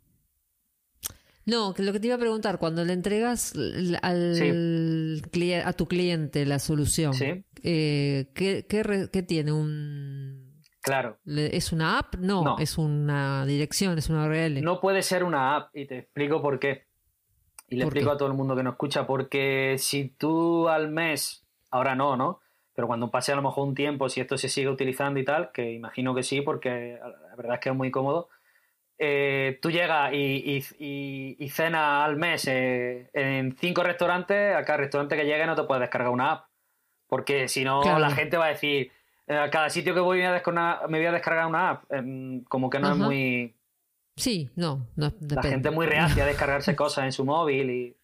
[1.47, 3.53] No, que lo que te iba a preguntar, cuando le entregas
[4.01, 7.43] al cli- a tu cliente la solución, Sí.
[7.61, 9.51] eh, ¿qué, qué re- qué tiene?
[9.51, 10.44] ¿Un,
[10.85, 11.17] Claro.
[11.25, 12.15] ¿Es una app?
[12.15, 12.55] No, No.
[12.59, 14.61] es una dirección, es una URL.
[14.61, 16.85] No puede ser una app y te explico por qué.
[17.67, 18.15] Y le ¿Por explico qué?
[18.15, 22.39] a todo el mundo que nos escucha, porque si tú al mes, ahora no, ¿no?
[22.75, 25.51] Pero cuando pase a lo mejor un tiempo, si esto se sigue utilizando y tal,
[25.51, 28.29] que imagino que sí, porque la verdad es que es muy cómodo,
[28.97, 34.63] eh, tú llegas y, y, y- y cenas al mes eh, en cinco restaurantes, a
[34.63, 36.45] cada restaurante que llegue no te puedes descargar una app.
[37.07, 37.99] Porque si no, Claro.
[37.99, 38.91] la gente va a decir,
[39.27, 41.91] a cada sitio que voy me voy a descargar, me voy a descargar una app.
[41.91, 43.55] Em, como que no es muy...
[44.15, 47.97] Sí, no, no La gente es muy reacia a descargarse cosas en su móvil y...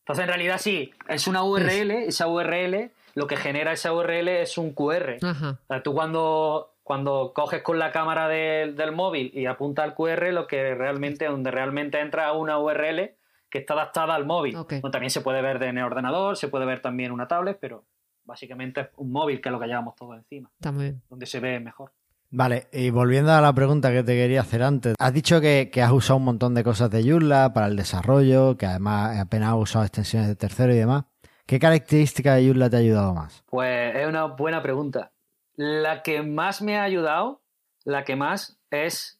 [0.00, 4.56] Entonces, en realidad sí, es una URL, esa URL, lo que genera esa URL es
[4.56, 5.18] un QR.
[5.22, 9.82] Ajá, O sea, tú cuando, cuando coges con la cámara del, del móvil y apunta
[9.82, 13.16] al QR, lo que realmente, donde realmente entra una URL
[13.50, 14.56] que está adaptada al móvil.
[14.56, 14.74] Ok.
[14.80, 17.58] Bueno, también se puede ver de en el ordenador, se puede ver también una tablet,
[17.60, 17.84] pero
[18.28, 21.02] básicamente es un móvil que es lo que llevamos todos encima, está muy bien.
[21.08, 21.92] donde se ve mejor.
[22.30, 25.80] Vale, y volviendo a la pregunta que te quería hacer antes, has dicho que, que
[25.80, 29.56] has usado un montón de cosas de Joomla para el desarrollo, que además apenas has
[29.58, 31.04] usado extensiones de tercero y demás.
[31.46, 33.42] ¿Qué característica de Joomla te ha ayudado más?
[33.46, 35.12] Pues es una buena pregunta.
[35.56, 37.40] La que más me ha ayudado,
[37.84, 39.18] la que más es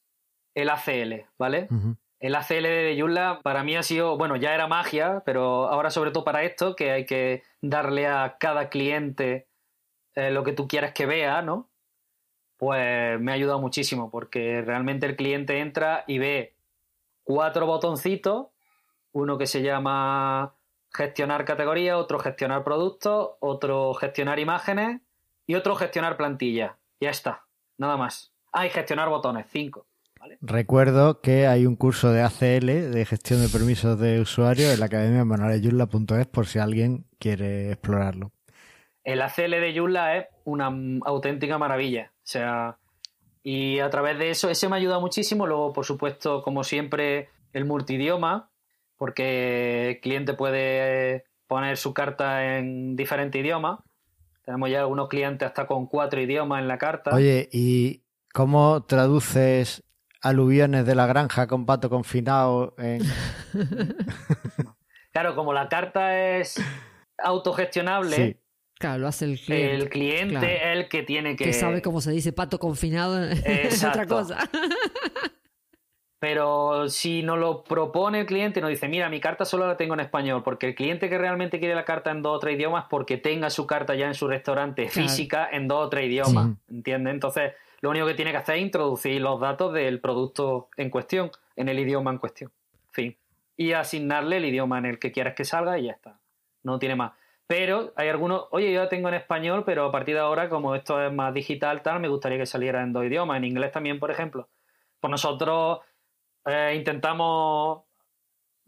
[0.54, 1.68] el ACL, ¿vale?
[2.20, 6.10] El ACL de Joomla para mí ha sido, bueno, ya era magia, pero ahora sobre
[6.10, 9.46] todo para esto, que hay que darle a cada cliente
[10.14, 11.70] eh, lo que tú quieras que vea, ¿no?
[12.56, 16.56] Pues me ha ayudado muchísimo, porque realmente el cliente entra y ve
[17.22, 18.48] cuatro botoncitos,
[19.12, 20.54] uno que se llama
[20.92, 25.00] gestionar categoría, otro gestionar productos, otro gestionar imágenes
[25.46, 26.72] y otro gestionar plantillas.
[27.00, 28.32] Ya está, nada más.
[28.52, 29.87] Ah, y gestionar botones, cinco.
[30.40, 34.86] Recuerdo que hay un curso de ACL, de gestión de permisos de usuario, en la
[34.86, 38.32] academia manualesjoomla.es por si alguien quiere explorarlo.
[39.04, 40.66] El ACL de Joomla es una
[41.04, 42.12] auténtica maravilla.
[42.16, 42.78] O sea,
[43.42, 45.46] y a través de eso, ese me ha ayudado muchísimo.
[45.46, 48.50] Luego, por supuesto, como siempre, el multidioma,
[48.96, 53.80] porque el cliente puede poner su carta en diferentes idiomas.
[54.44, 57.14] Tenemos ya algunos clientes hasta con cuatro idiomas en la carta.
[57.14, 58.02] Oye, ¿y
[58.32, 59.82] cómo traduces
[60.20, 63.02] aluviones de la granja con pato confinado en...
[65.12, 66.60] Claro, como la carta es
[67.18, 68.36] autogestionable, Sí.
[68.78, 69.74] Claro, lo hace el cliente.
[69.74, 70.46] el cliente claro.
[70.46, 71.44] es el que tiene que...
[71.46, 74.38] que sabe cómo se dice pato confinado es otra cosa.
[76.20, 79.94] Pero si nos lo propone el cliente, nos dice, mira, mi carta solo la tengo
[79.94, 82.86] en español, porque el cliente que realmente quiere la carta en dos o tres idiomas,
[82.90, 85.08] porque tenga su carta ya en su restaurante Claro.
[85.08, 86.74] física en dos o tres idiomas, Sí.
[86.74, 87.14] ¿entiendes?
[87.14, 91.30] Entonces, lo único que tiene que hacer es introducir los datos del producto en cuestión,
[91.56, 92.52] en el idioma en cuestión.
[92.90, 93.16] Fin.
[93.56, 96.20] Y asignarle el idioma en el que quieras que salga y ya está.
[96.62, 97.12] No tiene más.
[97.46, 100.74] Pero hay algunos, oye, yo la tengo en español, pero a partir de ahora, como
[100.74, 103.98] esto es más digital, tal, me gustaría que saliera en dos idiomas, en inglés también,
[103.98, 104.48] por ejemplo.
[105.00, 105.80] Pues nosotros
[106.44, 107.84] eh, intentamos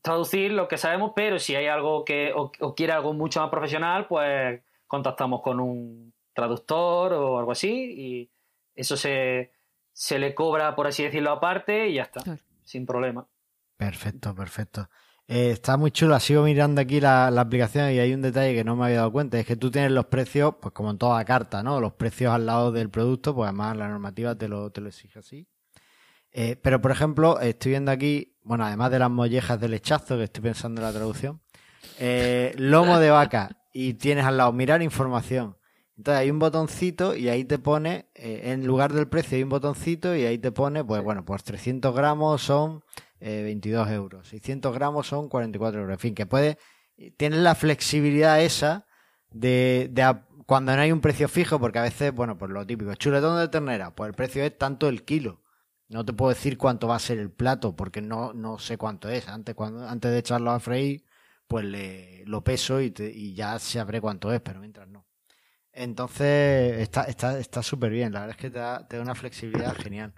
[0.02, 3.50] traducir lo que sabemos, pero si hay algo que o, o quiere algo mucho más
[3.50, 8.30] profesional, pues contactamos con un traductor o algo así y
[8.74, 9.52] eso se,
[9.92, 12.40] se le cobra, por así decirlo, aparte y ya está, Claro.
[12.64, 13.26] sin problema.
[13.76, 14.88] Perfecto, perfecto.
[15.26, 16.18] Eh, está muy chulo.
[16.18, 19.12] Sigo mirando aquí la, la aplicación y hay un detalle que no me había dado
[19.12, 19.38] cuenta.
[19.38, 21.80] Es que tú tienes los precios, pues como en toda carta, ¿no?
[21.80, 25.20] Los precios al lado del producto, pues además la normativa te lo, te lo exige
[25.20, 25.46] así.
[26.32, 30.24] Eh, pero, por ejemplo, estoy viendo aquí, bueno, además de las mollejas del lechazo, que
[30.24, 31.40] estoy pensando en la traducción,
[31.98, 35.56] eh, lomo de vaca y tienes al lado mirar información.
[36.00, 39.50] Entonces hay un botoncito y ahí te pone, eh, en lugar del precio hay un
[39.50, 42.82] botoncito y ahí te pone, pues bueno, pues 300 gramos son
[43.20, 45.92] eh, 22 euros, 600 gramos son 44 euros.
[45.94, 46.56] En fin, que puede,
[47.18, 48.86] tienes la flexibilidad esa
[49.30, 52.94] de, de cuando no hay un precio fijo, porque a veces, bueno, pues lo típico,
[52.94, 55.42] chuletón de ternera, pues el precio es tanto el kilo.
[55.88, 59.08] No te puedo decir cuánto va a ser el plato, porque no, no sé cuánto
[59.10, 59.28] es.
[59.28, 61.04] Antes, cuando, antes de echarlo a freír,
[61.48, 65.04] pues le, lo peso y, te- y ya sabré cuánto es, pero mientras no.
[65.72, 68.12] Entonces, está está está súper bien.
[68.12, 70.12] La verdad es que te da, te da una flexibilidad genial.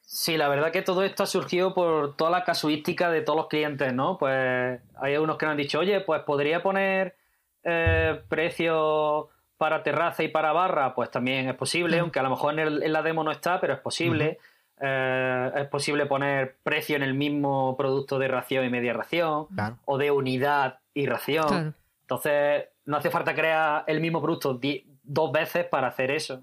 [0.00, 3.48] Sí, la verdad que todo esto ha surgido por toda la casuística de todos los
[3.48, 4.18] clientes, ¿no?
[4.18, 7.16] Pues hay algunos que nos han dicho, oye, pues podría poner
[7.64, 12.52] eh, precios para terraza y para barra, pues también es posible, aunque a lo mejor
[12.54, 14.38] en, el- en la demo no está, pero es posible.
[14.80, 19.78] Eh, es posible poner precio en el mismo producto de ración y media ración, Claro.
[19.84, 21.46] o de unidad y ración.
[21.46, 21.72] Claro.
[22.00, 24.54] Entonces, no hace falta crear el mismo producto
[25.02, 26.42] dos veces para hacer eso.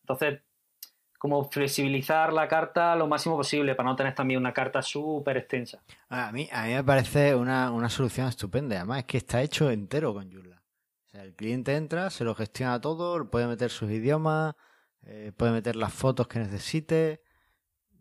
[0.00, 0.40] Entonces,
[1.24, 5.82] como flexibilizar la carta lo máximo posible para no tener también una carta súper extensa.
[6.10, 8.76] A mí, a mí me parece una, una solución estupenda.
[8.76, 10.62] Además, es que está hecho entero con Joomla.
[11.06, 14.54] O sea, el cliente entra, se lo gestiona todo, puede meter sus idiomas,
[15.04, 17.22] eh, puede meter las fotos que necesite.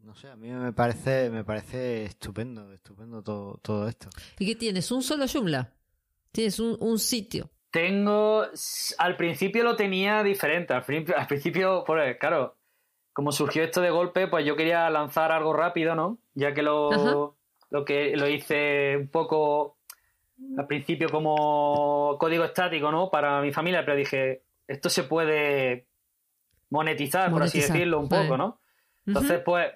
[0.01, 4.09] No sé, a mí me parece, me parece estupendo, estupendo todo, todo esto.
[4.37, 4.91] ¿Y qué tienes?
[4.91, 5.71] ¿Un solo Joomla?
[6.33, 7.49] Tienes un, un sitio.
[7.73, 8.45] Tengo.
[8.99, 10.75] Al principio lo tenía diferente.
[10.75, 10.85] Al,
[11.17, 12.55] al principio, pues claro,
[13.13, 16.19] como surgió esto de golpe, pues yo quería lanzar algo rápido, ¿no?
[16.35, 16.67] Ya que Ajá.
[16.69, 17.35] lo,
[17.71, 19.77] lo que lo hice un poco
[20.55, 23.09] al principio como código estático, ¿no?
[23.09, 25.87] Para mi familia, pero dije, esto se puede
[26.69, 28.59] monetizar, por así decirlo, un poco, ¿no?
[29.07, 29.71] Entonces, pues,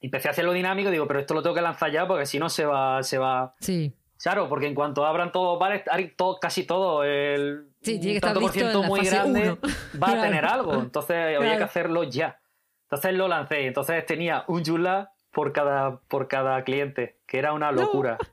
[0.00, 2.48] empecé a hacerlo dinámico, digo, pero esto lo tengo que lanzar ya porque si no
[2.48, 3.54] se va, se va.
[3.60, 3.94] Sí.
[4.22, 8.12] Claro, porque en cuanto abran todos bares, hay todo- casi todo, el Sí, tiene un
[8.12, 9.58] que estar tanto por ciento muy grande uno.
[10.02, 10.74] va a tener algo.
[10.74, 12.40] Entonces había que hacerlo ya.
[12.84, 13.66] Entonces lo lancé.
[13.66, 18.18] Entonces tenía un Joomla por cada, por cada cliente, que era una locura.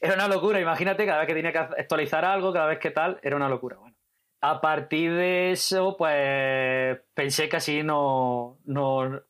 [0.00, 3.20] Era una locura, imagínate, cada vez que tenía que actualizar algo, cada vez que tal,
[3.22, 3.76] era una locura.
[3.76, 3.94] Bueno,
[4.40, 9.22] a partir de eso, pues pensé que así no, no,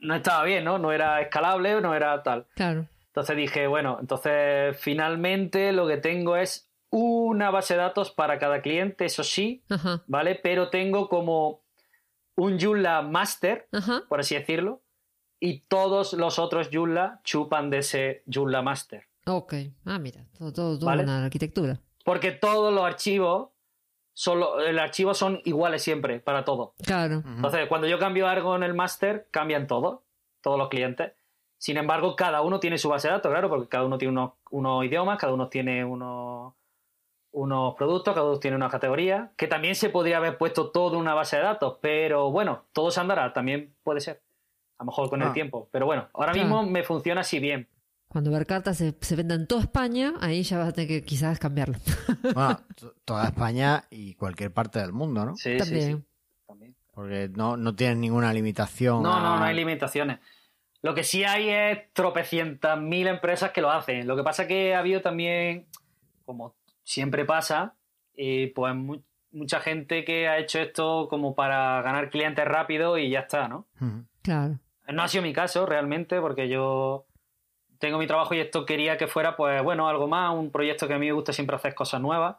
[0.00, 0.78] no estaba bien, ¿no?
[0.78, 2.46] No era escalable, no era tal.
[2.54, 2.84] Claro.
[3.08, 8.62] Entonces dije, bueno, entonces finalmente lo que tengo es una base de datos para cada
[8.62, 9.62] cliente, eso sí.
[10.06, 10.34] ¿vale?
[10.36, 11.62] Pero tengo como
[12.36, 14.02] un Joomla Master, Ajá.
[14.08, 14.82] por así decirlo,
[15.40, 19.04] y todos los otros Joomla chupan de ese Joomla Master.
[19.26, 19.54] Ok.
[19.84, 20.24] Ah, mira.
[20.38, 21.02] Todo, todo, toda Vale.
[21.04, 21.80] una arquitectura.
[22.04, 23.50] Porque todos los archivos,
[24.14, 26.74] son lo- el archivo son iguales siempre, para todo.
[26.84, 27.22] Claro.
[27.26, 30.04] Entonces, cuando yo cambio algo en el master, cambian todo,
[30.40, 31.12] todos los clientes.
[31.58, 34.32] Sin embargo, cada uno tiene su base de datos, claro, porque cada uno tiene unos,
[34.50, 36.54] unos idiomas, cada uno tiene unos,
[37.32, 41.00] unos productos, cada uno tiene una categoría, que también se podría haber puesto todo en
[41.00, 44.22] una base de datos, pero bueno, todo se andará, también puede ser.
[44.78, 45.26] A lo mejor con Ah.
[45.26, 45.68] el tiempo.
[45.72, 46.46] Pero bueno, ahora Claro.
[46.48, 47.68] mismo me funciona así bien.
[48.06, 51.02] Cuando ver cartas se, se venda en toda España, ahí ya vas a tener que
[51.02, 51.74] quizás cambiarlo.
[52.34, 55.36] Bueno, to- toda España y cualquier parte del mundo, ¿no?
[55.36, 55.98] Sí, sí, También.
[55.98, 56.04] sí.
[56.46, 56.76] También.
[56.94, 59.02] Porque no, no tienes ninguna limitación.
[59.02, 60.20] No, no, no hay limitaciones.
[60.82, 64.06] Lo que sí hay es tropecientas mil empresas que lo hacen.
[64.06, 65.66] Lo que pasa que ha habido también,
[66.24, 67.74] como siempre pasa,
[68.14, 73.10] y pues mu- mucha gente que ha hecho esto como para ganar clientes rápido y
[73.10, 73.66] ya está, ¿no?
[74.22, 74.58] Claro.
[74.88, 77.06] No ha sido mi caso realmente, porque yo
[77.78, 80.94] tengo mi trabajo y esto quería que fuera, pues bueno, algo más, un proyecto que
[80.94, 82.36] a mí me gusta siempre hacer cosas nuevas.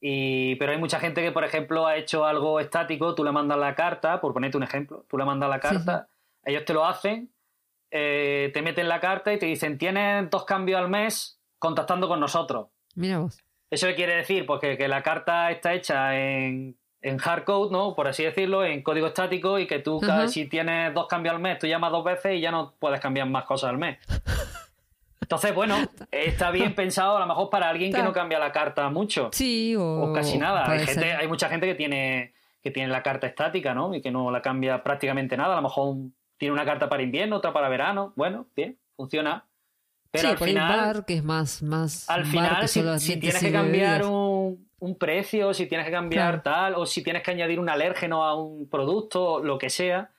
[0.00, 3.56] Y, pero hay mucha gente que, por ejemplo, ha hecho algo estático, tú le mandas
[3.58, 6.08] la carta, por ponerte un ejemplo, tú le mandas la Sí, carta,
[6.44, 7.30] ellos te lo hacen,
[7.96, 12.18] eh, te meten la carta y te dicen, tienes dos cambios al mes contactando con
[12.18, 12.66] nosotros.
[12.96, 13.38] Mira vos.
[13.70, 14.46] ¿Eso qué quiere decir?
[14.46, 17.94] Pues que, que la carta está hecha en, en hardcode, ¿no?
[17.94, 21.40] Por así decirlo, en código estático y que tú, cada- si tienes dos cambios al
[21.40, 23.98] mes, tú llamas dos veces y ya no puedes cambiar más cosas al mes.
[25.20, 25.76] Entonces, bueno,
[26.10, 29.74] está bien pensado a lo mejor para alguien que no cambia la carta mucho Sí,
[29.74, 30.70] o, o casi nada.
[30.70, 33.94] Hay, gente, hay mucha gente que tiene, que tiene la carta estática, ¿no?
[33.94, 35.54] Y que no la cambia prácticamente nada.
[35.54, 38.12] A lo mejor un- tiene una carta para invierno, otra para verano.
[38.16, 39.44] Bueno, bien, funciona.
[40.10, 43.18] Pero sí, al por ahí un final, bar que es más, más al final, si,
[43.18, 46.42] tienes que cambiar un, un precio, si tienes que cambiar Claro.
[46.42, 50.10] tal, o si tienes que añadir un alérgeno a un producto, lo que sea,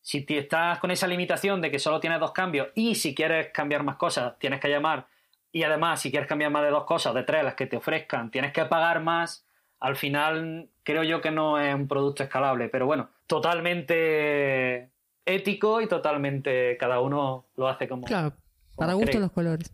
[0.00, 3.48] si te- estás con esa limitación de que solo tienes dos cambios y si quieres
[3.52, 5.08] cambiar más cosas, tienes que llamar,
[5.52, 8.30] y además, si quieres cambiar más de dos cosas, de tres, las que te ofrezcan,
[8.30, 9.46] tienes que pagar más,
[9.78, 14.90] al final creo yo que no es un producto escalable, pero bueno, totalmente
[15.26, 18.04] ético y totalmente cada uno lo hace como...
[18.04, 18.34] Claro,
[18.76, 19.20] para como gusto cree.
[19.22, 19.72] los colores.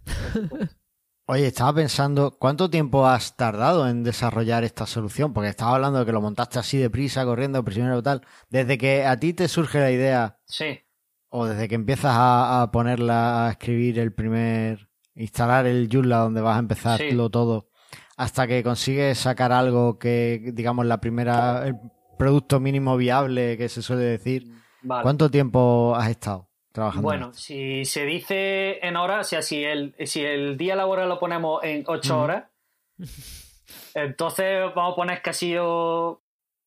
[1.26, 5.32] Oye, estaba pensando, ¿cuánto tiempo has tardado en desarrollar esta solución?
[5.32, 8.22] Porque estaba hablando de que lo montaste así deprisa, corriendo, prisionero tal.
[8.48, 10.80] Desde que a ti te surge la idea, Sí.
[11.28, 16.40] o desde que empiezas a, a ponerla, a escribir el primer, instalar el Joomla donde
[16.40, 17.30] vas a empezarlo Sí.
[17.30, 17.68] todo,
[18.16, 21.76] hasta que consigues sacar algo que, digamos, la primera, el
[22.18, 24.51] producto mínimo viable que se suele decir.
[24.83, 25.03] Vale.
[25.03, 27.01] ¿Cuánto tiempo has estado trabajando?
[27.12, 31.09] en Bueno, si se dice en horas, o sea, si el, si el día laboral
[31.09, 32.45] lo ponemos en 8 horas,
[33.95, 36.18] entonces vamos a poner casi vamos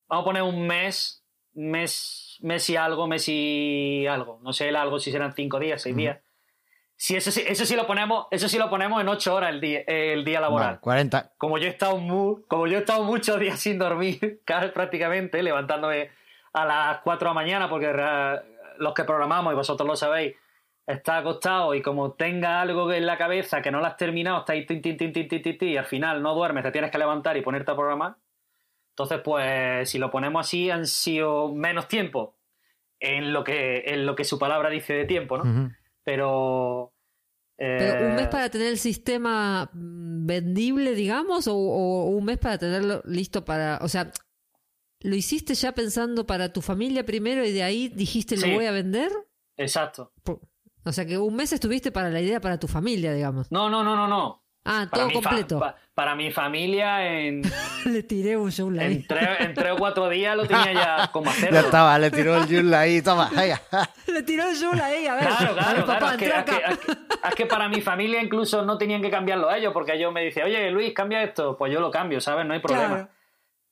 [0.09, 1.19] a poner un mes
[1.55, 4.39] mes, mes y algo, mes y algo.
[4.41, 6.17] No sé el algo si serán cinco días, seis días.
[6.95, 9.61] Si eso, sí- eso sí lo ponemos, eso sí lo ponemos en ocho horas el
[9.61, 10.67] día, el día laboral.
[10.69, 11.33] Vale, 40.
[11.37, 14.41] Como yo he estado mu- como yo he estado muchos días sin dormir,
[14.73, 16.09] prácticamente, levantándome
[16.53, 17.91] a las 4 de la mañana, porque
[18.77, 20.35] los que programamos, y vosotros lo sabéis,
[20.85, 24.53] está acostado y como tenga algo en la cabeza que no lo has terminado, está
[24.53, 26.91] ahí tin, tin, tin, tin, tin, tin, tin, y al final no duermes, te tienes
[26.91, 28.15] que levantar y ponerte a programar.
[28.91, 32.37] Entonces, pues, si lo ponemos así, han sido menos tiempo
[32.99, 35.71] en lo que, en lo que su palabra dice de tiempo, ¿no?
[36.03, 36.93] Pero.
[37.55, 42.57] Pero un eh, mes para tener el sistema vendible, digamos, o, o un mes para
[42.57, 44.11] tenerlo listo para, o sea,
[45.03, 48.53] ¿lo hiciste ya pensando para tu familia primero y de ahí dijiste lo Sí.
[48.53, 49.11] voy a vender?
[49.57, 50.11] Exacto.
[50.85, 53.51] O sea, que un mes estuviste para la idea para tu familia, digamos.
[53.51, 54.41] No, no, no, no, no.
[54.65, 55.59] Ah, Para todo completo.
[55.59, 57.41] pa- para mi familia, en,
[57.85, 58.49] Le tiré un
[58.79, 58.93] ahí.
[58.95, 61.59] en, tres, en tres o cuatro días lo tenía ya como hacerlo.
[61.59, 63.29] Ya estaba, le tiró el Joomla ahí, toma.
[64.07, 65.27] Le tiró el show ahí, a ver.
[65.27, 66.15] Claro, a ver, claro, papá, claro.
[66.15, 66.71] Es que, es, que, acá.
[66.71, 66.91] es que-
[67.29, 70.43] es que para mi familia incluso no tenían que cambiarlo ellos, porque ellos me dicen,
[70.45, 71.57] oye Luis, cambia esto.
[71.57, 72.45] Pues yo lo cambio, ¿sabes?
[72.45, 72.87] No hay problema.
[72.87, 73.09] Claro.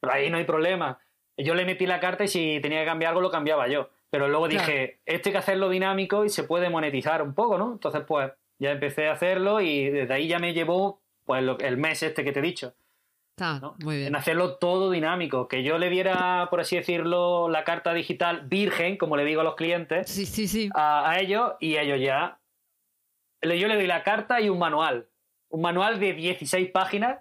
[0.02, 1.00] Pero ahí no hay problema.
[1.44, 3.90] Yo le metí la carta y si tenía que cambiar algo lo cambiaba yo.
[4.10, 4.66] Pero luego Claro.
[4.68, 7.72] dije, esto hay que hacerlo dinámico y se puede monetizar un poco, ¿no?
[7.74, 11.78] Entonces, pues ya empecé a hacerlo y desde ahí ya me llevó pues lo- el
[11.78, 12.74] mes este que te he dicho.
[13.38, 13.76] Está, ¿no?
[13.84, 14.08] muy bien.
[14.10, 15.48] En hacerlo todo dinámico.
[15.48, 19.44] Que yo le diera, por así decirlo, la carta digital virgen, como le digo a
[19.46, 20.70] los clientes, Sí, sí, sí.
[20.76, 22.40] a, a ellos y ellos ya.
[23.42, 25.08] Yo le doy la carta y un manual.
[25.50, 27.20] Un manual de 16 páginas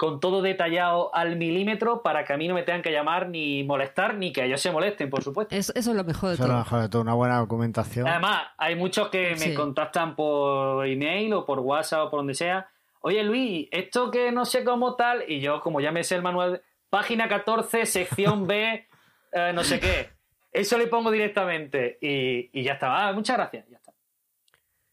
[0.00, 3.64] con todo detallado al milímetro para que a mí no me tengan que llamar ni
[3.64, 5.54] molestar ni que ellos se molesten, por supuesto.
[5.54, 6.64] Eso, eso es lo mejor de Eso es lo todo.
[6.64, 8.08] mejor de todo, una buena documentación.
[8.08, 9.54] Además, hay muchos que me Sí.
[9.54, 12.66] contactan por email o por WhatsApp o por donde sea.
[13.02, 15.22] Oye, Luis, esto que no sé cómo tal.
[15.28, 18.86] Y yo, como ya me sé el manual, página 14, sección B,
[19.32, 20.08] eh, no sé qué.
[20.50, 21.98] Eso le pongo directamente.
[22.00, 23.06] Y, y ya está.
[23.06, 23.68] Ah, muchas gracias.
[23.68, 23.92] Ya está.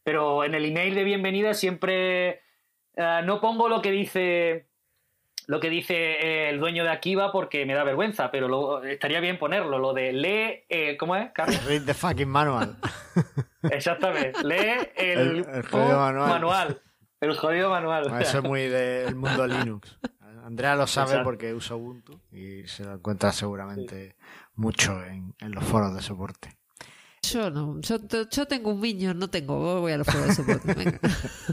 [0.03, 2.41] Pero en el email de bienvenida siempre
[2.97, 4.66] eh, no pongo lo que dice.
[5.47, 9.19] Lo que dice eh, el dueño de Akiva porque me da vergüenza, pero lo- estaría
[9.21, 11.63] bien ponerlo, lo de lee, eh, ¿cómo es, Carlos?
[11.65, 12.75] Read the fucking manual.
[13.63, 14.43] Exactamente.
[14.43, 16.29] Lee el, El- el jodido manual.
[16.29, 16.81] manual.
[17.21, 18.21] El jodido manual.
[18.21, 19.97] Eso es muy del mundo Linux.
[20.43, 21.23] Andrea lo sabe Exacto.
[21.25, 24.15] porque usa Ubuntu y se lo encuentra seguramente
[24.55, 26.57] mucho en, en los foros de soporte.
[27.23, 27.79] Yo no.
[27.81, 27.97] Yo,
[28.31, 29.81] yo tengo un Minion, no tengo.
[29.81, 30.99] Voy a los juegos de soporte.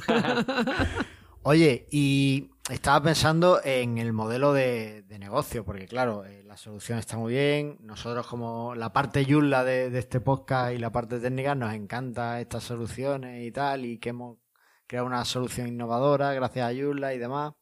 [1.43, 7.17] Oye, y estaba pensando en el modelo de, negocio, porque claro, eh, la solución está
[7.17, 7.77] muy bien.
[7.81, 12.65] Nosotros como la parte Joomla de, este podcast y la parte técnica nos encanta estas
[12.65, 14.39] soluciones y tal, y que hemos
[14.87, 17.55] creado una solución innovadora gracias a Joomla y demás.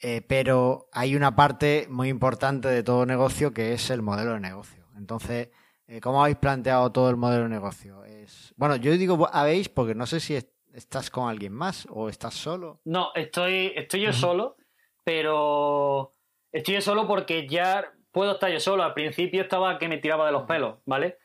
[0.00, 4.40] Eh, pero hay una parte muy importante de todo negocio que es el modelo de
[4.40, 4.86] negocio.
[4.96, 5.48] Entonces,
[5.86, 8.04] eh, ¿cómo habéis planteado todo el modelo de negocio?
[8.04, 12.08] Es, bueno, yo digo habéis porque no sé si es- estás con alguien más o
[12.08, 12.80] estás solo.
[12.84, 14.56] No, estoy, estoy yo solo,
[15.04, 16.14] pero
[16.52, 18.82] estoy yo solo porque ya puedo estar yo solo.
[18.82, 21.18] Al principio estaba que me tiraba de los pelos, ¿vale?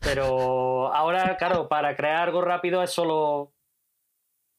[0.00, 3.52] Pero ahora, claro, para crear algo rápido es solo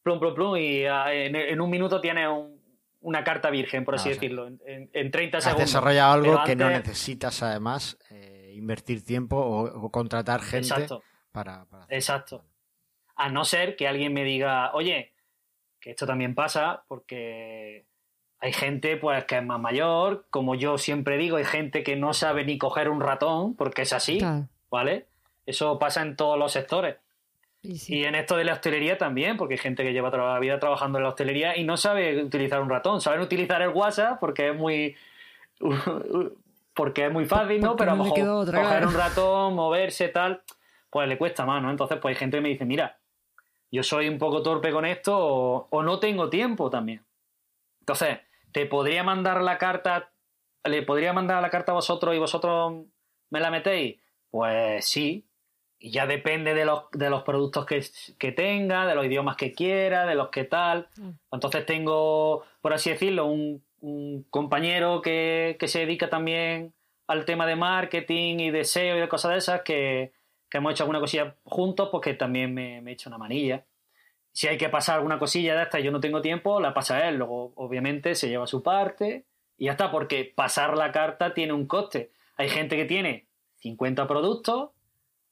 [0.04, 2.60] plum, plum, plum y ah, en, en un minuto tienes un-
[3.02, 5.70] una carta virgen, por así Ah, o sea, decirlo, en, en- en 30 Has segundos.
[5.70, 11.02] desarrollado algo que no necesitas además eh, invertir tiempo o, o contratar gente Exacto.
[11.32, 11.86] para, para.
[11.90, 12.44] Exacto.
[13.20, 15.14] A no ser que alguien me diga, oye,
[15.80, 17.86] que esto también pasa porque
[18.40, 22.14] hay gente pues que es más mayor, como yo siempre digo, hay gente que no
[22.14, 24.48] sabe ni coger un ratón, porque es así, Claro.
[24.72, 25.08] ¿vale?
[25.46, 26.96] Eso pasa en todos los sectores.
[27.62, 27.98] Y sí.
[27.98, 30.60] Y en esto de la hostelería también, porque hay gente que lleva toda la vida
[30.60, 33.02] trabajando en la hostelería y no sabe utilizar un ratón.
[33.02, 34.96] Saben utilizar el WhatsApp porque es muy.
[36.74, 37.76] porque es muy fácil, ¿no?
[37.76, 40.42] Pero a lo mejor coger un ratón, moverse, tal,
[40.90, 41.70] pues le cuesta más, ¿no?
[41.70, 42.99] Entonces, pues hay gente que me dice, mira,
[43.72, 47.06] yo soy un poco torpe con esto o, o no tengo tiempo también.
[47.82, 48.20] Entonces,
[48.52, 50.12] te podría mandar la carta,
[50.64, 52.86] le podría mandar la carta a vosotros y vosotros
[53.30, 54.00] me la metéis.
[54.32, 55.28] Pues sí,
[55.80, 57.84] y ya depende de los, de los productos que,
[58.18, 60.90] que tenga, de los idiomas que quiera, de los que tal.
[60.98, 61.10] Mm.
[61.32, 66.74] Entonces tengo, por así decirlo, un, un compañero que, que se dedica también
[67.08, 70.12] al tema de marketing y de SEO y de cosas de esas que,
[70.50, 73.66] que hemos hecho alguna cosilla juntos, pues que también me, me echa una manilla.
[74.32, 77.08] Si hay que pasar alguna cosilla de esta y yo no tengo tiempo, la pasa
[77.08, 77.18] él.
[77.18, 79.26] Luego, obviamente, se lleva su parte
[79.58, 82.12] y ya está, porque pasar la carta tiene un coste.
[82.38, 83.28] Hay gente que tiene
[83.58, 84.70] 50 productos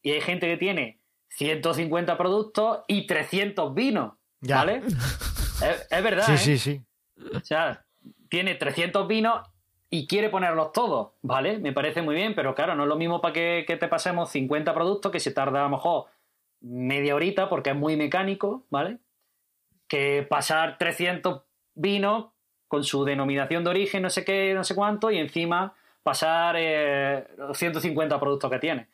[0.02, 1.00] y hay gente que tiene
[1.30, 4.14] 150 productos y 300 vinos.
[4.42, 4.58] Ya.
[4.58, 4.84] ¿Vale?
[4.86, 6.26] es, es verdad.
[6.26, 6.38] Sí, ¿eh?
[6.38, 6.82] sí, sí.
[7.34, 7.86] O sea,
[8.30, 9.42] tiene 300 vinos
[9.90, 11.60] y quiere ponerlos todos, ¿vale?
[11.60, 14.30] Me parece muy bien, pero claro, no es lo mismo para que, que te pasemos
[14.32, 16.06] 50 productos que se tarda a lo mejor
[16.62, 18.98] media horita porque es muy mecánico, ¿vale?
[19.88, 21.42] Que pasar 300
[21.76, 22.28] vinos
[22.68, 25.74] con su denominación de origen, no sé qué, no sé cuánto, y encima
[26.04, 28.88] pasar eh, 150 productos que tiene.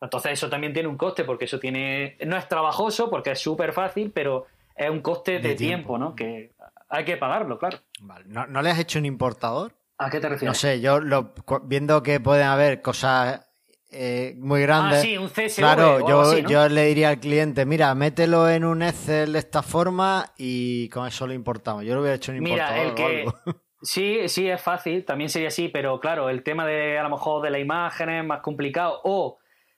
[0.00, 3.72] Entonces eso también tiene un coste porque eso tiene no es trabajoso porque es súper
[3.72, 5.98] fácil, pero es un coste de, De tiempo, tiempo.
[5.98, 6.14] ¿no?
[6.14, 6.52] Que
[6.88, 7.78] hay que pagarlo, claro.
[8.00, 8.24] Vale.
[8.26, 9.72] ¿No, ¿No le has hecho un importador?
[9.98, 10.48] ¿A qué te refieres?
[10.50, 11.34] No sé, yo lo,
[11.64, 13.48] viendo que pueden haber cosas
[13.90, 15.02] eh, muy Ah, grandes.
[15.02, 16.48] sí, un CSV Claro, o algo yo, así, ¿no?
[16.48, 21.06] yo le diría al cliente, mira, mételo en un Excel de esta forma y con
[21.06, 21.84] eso lo importamos.
[21.84, 23.20] Yo lo hubiera hecho un Mira, importador el o que.
[23.46, 23.60] algo.
[23.86, 27.42] Sí, sí, es fácil, también sería así, pero claro, el tema de a lo mejor
[27.42, 28.98] de la imagen es más complicado.
[29.04, 29.36] O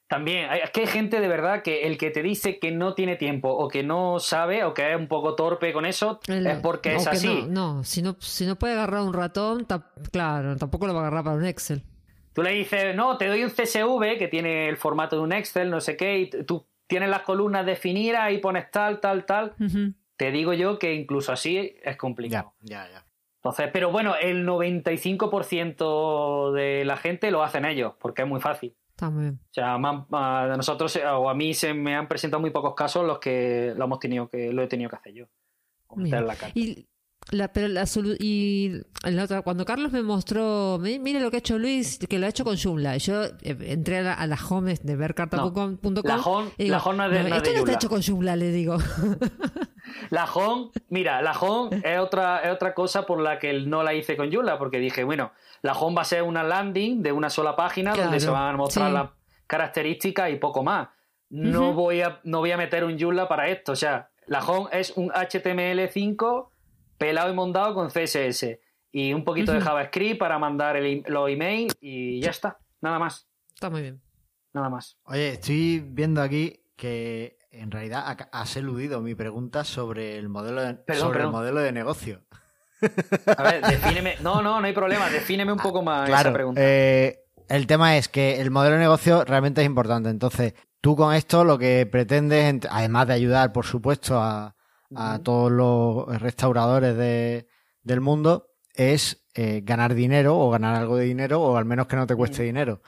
[0.08, 2.94] también, hay- es que hay gente de verdad que el que te dice que no
[2.94, 6.46] tiene tiempo o que no sabe o que es un poco torpe con eso El-
[6.46, 7.44] es porque es así.
[7.48, 11.00] No, no, si no, si no puede agarrar un ratón, ta- claro, tampoco lo va
[11.00, 11.82] a agarrar para un Excel.
[12.32, 15.70] Tú le dices, no, te doy un CSV que tiene el formato de un Excel,
[15.70, 19.54] no sé qué, y tú tienes las columnas definidas, ahí pones tal, tal, tal.
[20.16, 22.52] Te digo yo que incluso así es complicado.
[22.60, 23.06] Ya, ya, ya.
[23.42, 28.74] Entonces, pero bueno, el 95% de la gente lo hacen ellos, porque es muy fácil.
[28.96, 29.40] Está muy bien.
[29.44, 32.48] O sea, me han- a nosotros eh, o a mí se me han presentado muy
[32.48, 35.26] pocos casos los que lo hemos tenido que lo he tenido que hacer yo.
[35.88, 36.18] O meter Mira.
[36.20, 36.58] en la carta.
[36.58, 36.88] Y,
[37.32, 37.84] la, pero la
[38.20, 38.72] y
[39.04, 42.26] la otra, cuando Carlos me mostró, "Mi- mire lo que ha hecho Luis, que lo
[42.26, 42.96] ha hecho con Joomla.
[42.98, 45.78] Yo eh, entré a la, a la home de vercarta.com.
[46.04, 47.72] la home- y digo, la home no es de- no es esto no está Joomla".
[47.74, 48.76] hecho con Joomla, le digo.
[50.10, 53.94] La home, mira, la home es otra, es otra cosa por la que no la
[53.94, 57.30] hice con Yula, porque dije, bueno, la home va a ser una landing de una
[57.30, 58.92] sola página donde se van a mostrar sí.
[58.94, 59.10] las
[59.46, 60.88] características y poco más.
[61.30, 63.72] No, voy a, no voy a meter un Joomla para esto.
[63.72, 66.48] O sea, la home es un HTML5
[66.98, 68.58] pelado y montado con CSS
[68.92, 69.60] y un poquito de.
[69.60, 72.58] JavaScript para mandar el, los emails y ya está.
[72.80, 73.28] Nada más.
[73.54, 74.00] Está muy bien.
[74.52, 74.96] Nada más.
[75.04, 80.62] Oye, estoy viendo aquí que en realidad ha- has eludido mi pregunta sobre el modelo
[80.62, 81.28] de, Perdón, sobre perdón.
[81.34, 82.22] el modelo de negocio.
[83.36, 84.16] A ver, defíneme.
[84.20, 85.08] No, no, no hay problema.
[85.10, 86.60] Defíneme un poco más esa Claro, pregunta.
[86.62, 90.08] eh, el tema es que el modelo de negocio realmente es importante.
[90.10, 94.55] Entonces, tú con esto lo que pretendes, además de ayudar, por supuesto, a,
[94.94, 97.46] a todos los restauradores de-
[97.82, 101.96] del mundo, es eh, ganar dinero o ganar algo de dinero o al menos que
[101.96, 102.46] no te cueste Mm.
[102.46, 102.80] dinero.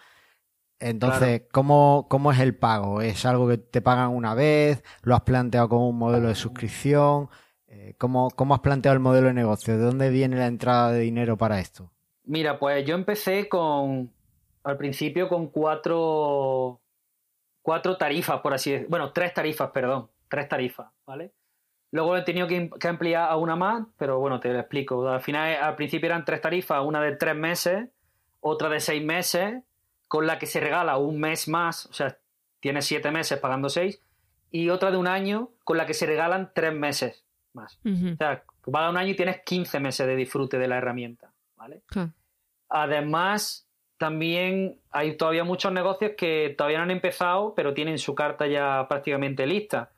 [0.81, 3.03] Entonces, ¿cómo, ¿cómo es el pago?
[3.03, 4.83] ¿Es algo que te pagan una vez?
[5.03, 7.29] ¿Lo has planteado como un modelo de suscripción?
[7.67, 9.77] Eh, ¿cómo, ¿Cómo has planteado el modelo de negocio?
[9.77, 11.91] ¿De dónde viene la entrada de dinero para esto?
[12.25, 14.13] Mira, pues yo empecé con,
[14.63, 16.81] al principio con cuatro,
[17.61, 18.91] cuatro tarifas, por así decirlo.
[18.91, 21.33] Bueno, tres tarifas, perdón, tres tarifas, ¿vale?
[21.91, 25.09] Luego he tenido que, que ampliar a una más, pero bueno, te lo explico.
[25.09, 27.89] Al final, al principio eran tres tarifas, una de tres meses,
[28.41, 29.63] otra de seis meses,
[30.07, 32.19] con la que se regala un mes más, o sea,
[32.61, 34.01] tienes siete meses pagando seis,
[34.51, 37.79] y otra de un año, con la que se regalan tres meses más.
[37.85, 41.33] O sea, tú pagas un año y tienes 15 meses de disfrute de la herramienta,
[41.57, 41.83] ¿vale?
[42.69, 43.67] Además,
[43.99, 48.87] también hay todavía muchos negocios que todavía no han empezado, pero tienen su carta ya
[48.89, 49.91] prácticamente lista.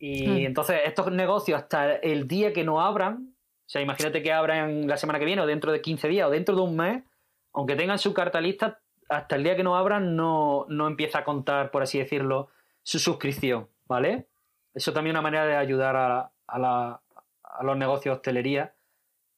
[0.00, 4.88] Y entonces estos negocios hasta el día que no abran, o sea, imagínate que abran
[4.88, 7.04] la semana que viene o dentro de 15 días o dentro de un mes,
[7.52, 11.24] aunque tengan su carta lista, hasta el día que no abran no, no empieza a
[11.24, 12.48] contar, por así decirlo,
[12.82, 14.26] su suscripción, ¿vale?
[14.72, 17.00] Eso también es una manera de ayudar a, a la-
[17.42, 18.74] a los negocios de hostelería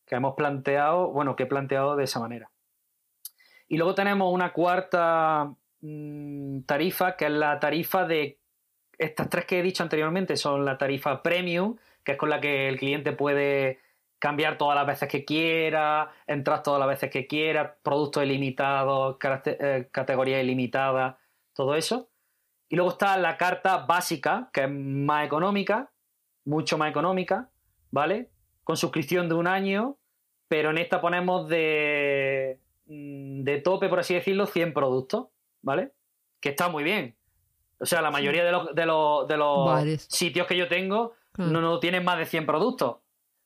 [0.06, 2.50] que hemos planteado, bueno, que he planteado de esa manera.
[3.68, 5.50] Y luego tenemos una cuarta
[5.80, 8.38] mm, tarifa, que es la tarifa de
[9.02, 12.68] estas tres que he dicho anteriormente, son la tarifa premium, que es con la que
[12.68, 13.80] el cliente puede
[14.18, 19.88] cambiar todas las veces que quiera, entrar todas las veces que quiera, productos ilimitados, eh,
[19.90, 21.16] categorías ilimitadas,
[21.54, 22.08] todo eso.
[22.68, 25.90] Y luego está la carta básica, que es más económica,
[26.44, 27.50] mucho más económica,
[27.90, 28.30] ¿vale?
[28.62, 29.98] Con suscripción de un año,
[30.46, 35.26] pero en esta ponemos de, mm, de tope, por así decirlo, 100 productos,
[35.62, 35.92] ¿vale?
[36.40, 37.16] Que está muy bien.
[37.82, 41.50] O sea, la mayoría de los, de los, de los sitios que yo tengo Claro.
[41.50, 42.96] no, no tienen más de 100 productos.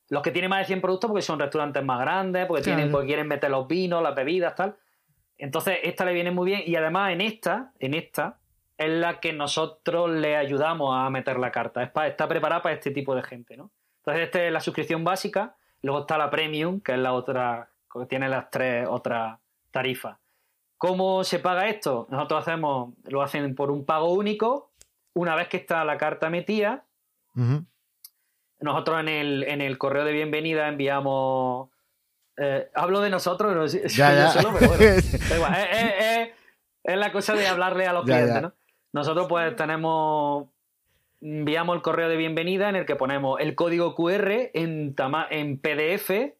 [0.08, 2.92] Los que tienen más de 100 productos porque son restaurantes más grandes, porque, tienen, Claro.
[2.92, 4.76] porque quieren meter los vinos, las bebidas, tal.
[5.38, 6.62] Entonces, esta le viene muy bien.
[6.66, 8.38] Y además, en esta, en esta,
[8.78, 11.82] es la que nosotros le ayudamos a meter la carta.
[11.82, 13.70] Es pa- está preparada para este tipo de gente, ¿no?
[13.98, 15.56] Entonces, esta es la suscripción básica.
[15.82, 19.38] Luego está la premium, que es la otra, que tiene las tres otras
[19.70, 20.18] tarifas.
[20.78, 22.06] ¿Cómo se paga esto?
[22.10, 24.70] Nosotros hacemos, lo hacen por un pago único.
[25.14, 26.84] Una vez que está la carta metida,
[28.60, 31.70] nosotros en el, en el correo de bienvenida enviamos
[32.38, 34.28] Eh, hablo de nosotros, no Ya, yo ya.
[34.28, 34.84] solo, pero bueno.
[35.34, 36.28] Igual, Es,
[36.98, 38.42] la cosa de hablarle a los Ya, clientes.
[38.42, 38.52] ¿no?
[38.92, 40.48] Nosotros pues tenemos
[41.22, 45.58] enviamos el correo de bienvenida en el que ponemos el código QR en, tama- en
[45.58, 46.34] PDF,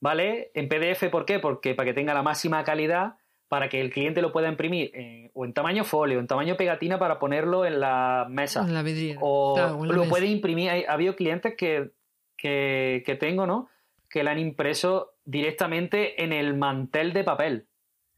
[0.00, 0.50] ¿vale?
[0.54, 1.38] En PDF, ¿por qué?
[1.40, 3.16] Porque para que tenga la máxima calidad,
[3.54, 6.98] para que el cliente lo pueda imprimir en- o en tamaño folio, en tamaño pegatina
[6.98, 8.62] para ponerlo en la mesa.
[8.62, 9.20] En la vidriera.
[9.22, 10.10] O Claro, en la lo mesa.
[10.10, 10.70] puede imprimir.
[10.88, 11.92] Ha habido clientes que,
[12.36, 13.68] que, que tengo, ¿no?
[14.10, 17.66] Que la han impreso directamente en el mantel de papel,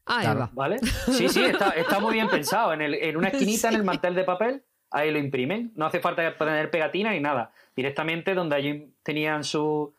[0.07, 0.39] Ahí Claro.
[0.39, 0.49] va.
[0.53, 0.79] ¿vale?
[0.79, 2.73] Sí, sí, está, está muy bien pensado.
[2.73, 5.71] En, el- en una esquinita en el mantel de papel, ahí lo imprimen.
[5.75, 7.51] No hace falta poner pegatina ni nada.
[7.75, 9.93] Directamente donde ellos tenían su-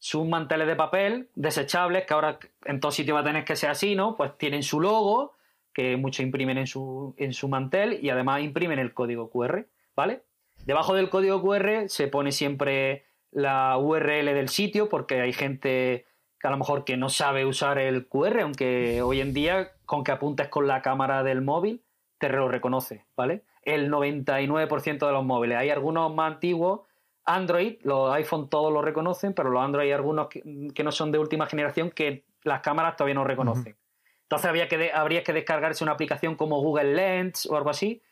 [0.00, 3.70] sus manteles de papel desechables, que ahora en todo sitio va a tener que ser
[3.70, 4.16] así, ¿no?
[4.16, 5.34] Pues tienen su logo,
[5.74, 10.22] que muchos imprimen en su, en su mantel y además imprimen el código QR, ¿vale?
[10.64, 16.06] Debajo del código QR se pone siempre la URL del sitio porque hay gente
[16.40, 20.02] que a lo mejor que no sabe usar el QR, aunque hoy en día con
[20.02, 21.82] que apuntes con la cámara del móvil
[22.18, 23.44] te lo reconoce, ¿vale?
[23.62, 25.58] El 99% de los móviles.
[25.58, 26.80] Hay algunos más antiguos,
[27.24, 30.42] Android, los iPhone todos lo reconocen, pero los Android hay algunos que,
[30.74, 33.76] que no son de última generación que las cámaras todavía no reconocen.
[34.22, 38.02] Entonces habría que, de- habría que descargarse una aplicación como Google Lens o algo así.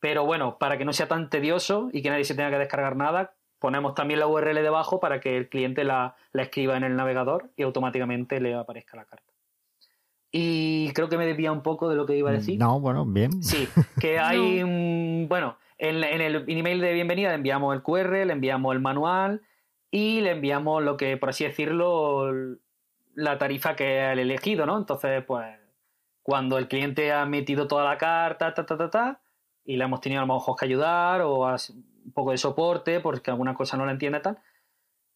[0.00, 2.96] Pero bueno, para que no sea tan tedioso y que nadie se tenga que descargar
[2.96, 6.96] nada, ponemos también la URL debajo para que el cliente la, la escriba en el
[6.96, 9.32] navegador y automáticamente le aparezca la carta.
[10.30, 12.58] Y creo que me desvía un poco de lo que iba a decir.
[12.58, 13.42] No, bueno, bien.
[13.42, 13.68] Sí,
[14.00, 15.26] que hay un.
[15.28, 19.42] Bueno, en, en el email de bienvenida le enviamos el QR, le enviamos el manual
[19.90, 22.32] y le enviamos lo que, por así decirlo,
[23.14, 24.78] la tarifa que ha elegido, ¿no?
[24.78, 25.44] Entonces, pues,
[26.22, 29.20] cuando el cliente ha metido toda la carta, ta, ta, ta, ta,
[29.64, 33.32] y le hemos tenido a lo mejor que ayudar o un poco de soporte porque
[33.32, 34.38] alguna cosa no la entiende tal,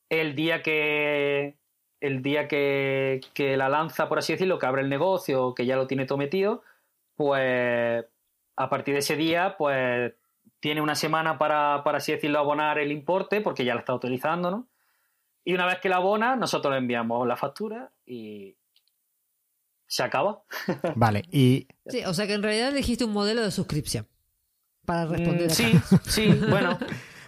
[0.09, 1.57] el día que
[2.01, 5.77] el día que, que la lanza, por así decirlo, que abre el negocio, que ya
[5.77, 6.62] lo tiene todo metido,
[7.14, 8.05] pues
[8.57, 10.12] a partir de ese día, pues
[10.61, 14.51] tiene una semana para, para así decirlo, abonar el importe, porque ya la está utilizando,
[14.51, 14.69] ¿no?
[15.45, 18.57] Y una vez que la abona, nosotros le enviamos la factura y
[19.87, 20.43] se acaba.
[20.97, 24.09] Vale, y Sí, o sea que en realidad elegiste un modelo de suscripción
[24.85, 25.55] para responder Mm, acá.
[25.55, 25.75] sí,
[26.09, 26.79] sí, bueno.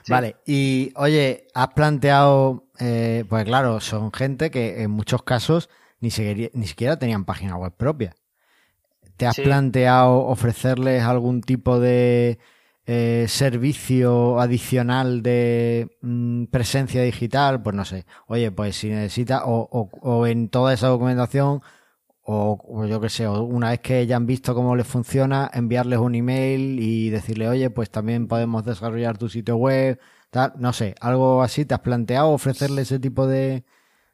[0.03, 0.12] sí.
[0.12, 5.68] Vale, y oye, has planteado, eh, pues claro, son gente que en muchos casos
[6.01, 8.14] ni siquiera, ni siquiera tenían página web propia.
[9.16, 9.43] ¿Te has Sí.
[9.43, 12.39] planteado ofrecerles algún tipo de
[12.91, 17.62] eh, servicio adicional de mm, presencia digital?
[17.62, 21.61] Pues no sé, oye, pues si necesita, o, en toda esa documentación,
[22.22, 26.14] o, yo qué sé, una vez que ya han visto cómo les funciona, enviarles un
[26.14, 31.43] email y decirle, oye, pues también podemos desarrollar tu sitio web, tal, no sé, algo
[31.43, 33.64] así, ¿te has planteado ofrecerle ese tipo de,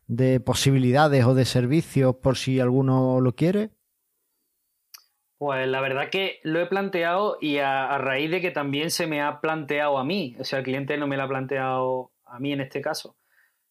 [0.08, 3.70] de posibilidades o de servicios por si alguno lo quiere?
[5.44, 9.06] Pues la verdad que lo he planteado y a, a raíz de que también se
[9.06, 12.38] me ha planteado a mí, o sea, el cliente no me lo ha planteado a
[12.38, 13.18] mí en este caso.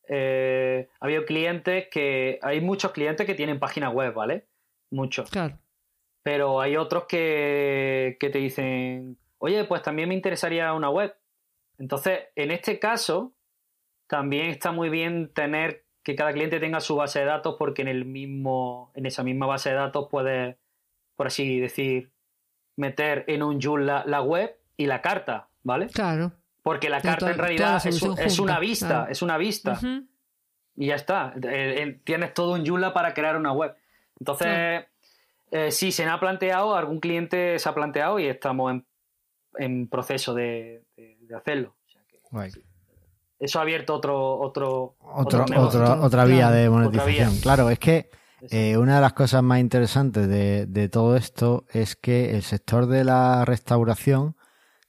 [0.07, 4.45] Eh, ha habido clientes que, hay muchos clientes que tienen página web, ¿vale?
[4.91, 5.31] Muchos.
[5.31, 5.57] Claro.
[6.21, 11.15] Pero hay otros que, que te dicen, oye, pues también me interesaría una web.
[11.79, 13.33] Entonces, en este caso,
[14.05, 17.87] también está muy bien tener que cada cliente tenga su base de datos porque en
[17.87, 20.55] el mismo, en esa misma base de datos puedes,
[21.15, 22.11] por así decir,
[22.75, 25.87] meter en un Joomla la, la web y la carta, ¿vale?
[25.87, 26.31] Claro.
[26.63, 29.11] Porque la carta toda- en realidad es, es una vista, claro.
[29.11, 29.79] es una vista
[30.75, 31.33] y ya está.
[31.35, 33.75] Eh, eh, tienes todo un Joomla para crear una web.
[34.19, 34.85] Entonces, Claro.
[35.51, 38.85] eh, sí, se me ha planteado, algún cliente se ha planteado y estamos en,
[39.57, 41.75] en proceso de, de- de hacerlo.
[41.85, 42.19] O sea que
[43.39, 45.81] eso ha abierto otro otro Otro, negocio.
[45.81, 46.55] otro- Otro, otra vía claro.
[46.55, 47.31] de monetización.
[47.33, 47.41] vía.
[47.43, 48.09] Claro, es que.
[48.49, 52.87] Eh, una de las cosas más interesantes de, de todo esto es que el sector
[52.87, 54.35] de la restauración,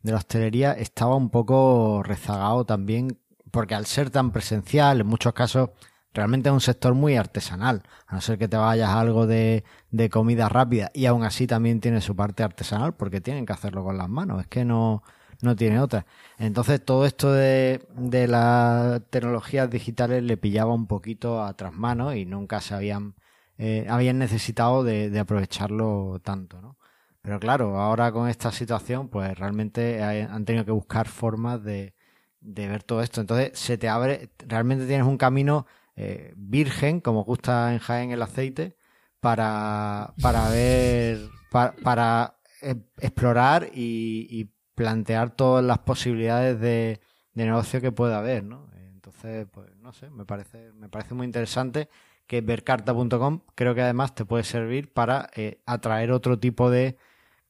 [0.02, 3.18] de la hostelería, estaba un poco rezagado también,
[3.50, 5.70] porque al ser tan presencial, en muchos casos,
[6.12, 9.64] realmente es un sector muy artesanal, a no ser que te vayas a algo de,
[9.90, 13.84] de comida rápida, y aún así también tiene su parte artesanal, porque tienen que hacerlo
[13.84, 15.02] con las manos, es que no,
[15.42, 16.06] no tiene otra.
[16.38, 22.26] Entonces todo esto de, de las tecnologías digitales le pillaba un poquito a trasmano y
[22.26, 23.14] nunca se habían,
[23.58, 26.76] eh, habían necesitado de, aprovecharlo tanto, ¿no?
[27.22, 31.94] Pero claro, ahora con esta situación, pues realmente han tenido que buscar formas de,
[32.40, 33.20] ver todo esto.
[33.20, 38.20] Entonces se te abre, realmente tienes un camino eh, virgen, como gusta en Jaén el
[38.20, 38.76] aceite,
[39.20, 47.00] para, para ver, para, eh, explorar y, y plantear todas las posibilidades de,
[47.34, 48.68] de negocio que pueda haber, ¿no?
[48.94, 51.88] Entonces, pues no sé, me parece, me parece muy interesante
[52.26, 56.96] que vercarta.com, creo que además te puede servir para eh, atraer otro tipo de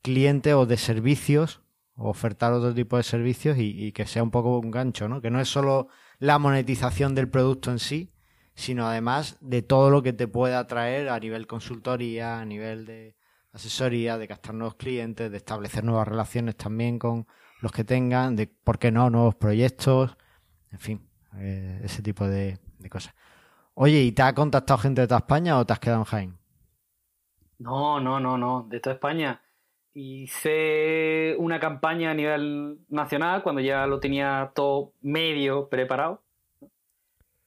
[0.02, 1.62] cliente o de servicios,
[1.96, 5.20] ofertar otro tipo de servicios y, que sea un poco un gancho, ¿no?
[5.20, 8.12] Que no es solo la monetización del producto en sí,
[8.54, 13.16] sino además de todo lo que te puede atraer a nivel consultoría, a nivel de
[13.52, 17.26] asesoría, de captar nuevos clientes, de establecer nuevas relaciones también con
[17.60, 20.16] los que tengan, de, ¿por qué no?, nuevos proyectos,
[20.70, 21.08] en fin,
[21.38, 22.58] eh, ese tipo de,
[22.90, 23.14] cosas.
[23.74, 26.38] Oye, ¿y te ha contactado gente de toda España o te has quedado en Jaén?
[27.58, 29.42] No, no, no, no, de toda España.
[29.94, 36.22] Hice una campaña a nivel nacional cuando ya lo tenía todo medio preparado.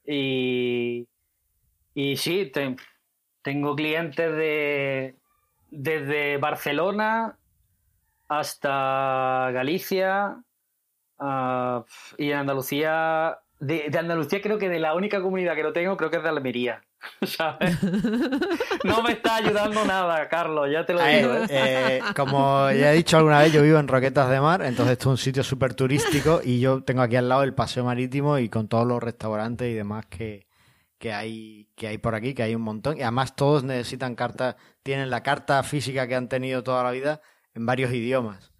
[0.04, 1.08] Y,
[1.94, 2.76] y sí, te,
[3.42, 5.16] tengo clientes de,
[5.70, 7.38] desde Barcelona
[8.28, 10.42] hasta Galicia
[11.18, 11.84] uh,
[12.18, 13.38] y en Andalucía.
[13.60, 16.22] De, de, Andalucía creo que de la única comunidad que lo tengo creo que es
[16.22, 16.82] de Almería.
[17.26, 17.76] ¿Sabes?
[18.84, 21.34] No me está ayudando nada, Carlos, ya te lo digo.
[21.34, 24.92] Eh, eh, como ya he dicho alguna vez, yo vivo en Roquetas de Mar, entonces
[24.92, 28.38] esto es un sitio súper turístico y yo tengo aquí al lado el paseo marítimo
[28.38, 30.46] y con todos los restaurantes y demás que,
[30.98, 32.96] que hay, que hay por aquí, que hay un montón.
[32.96, 37.20] Y además todos necesitan cartas, tienen la carta física que han tenido toda la vida
[37.54, 38.52] en varios idiomas.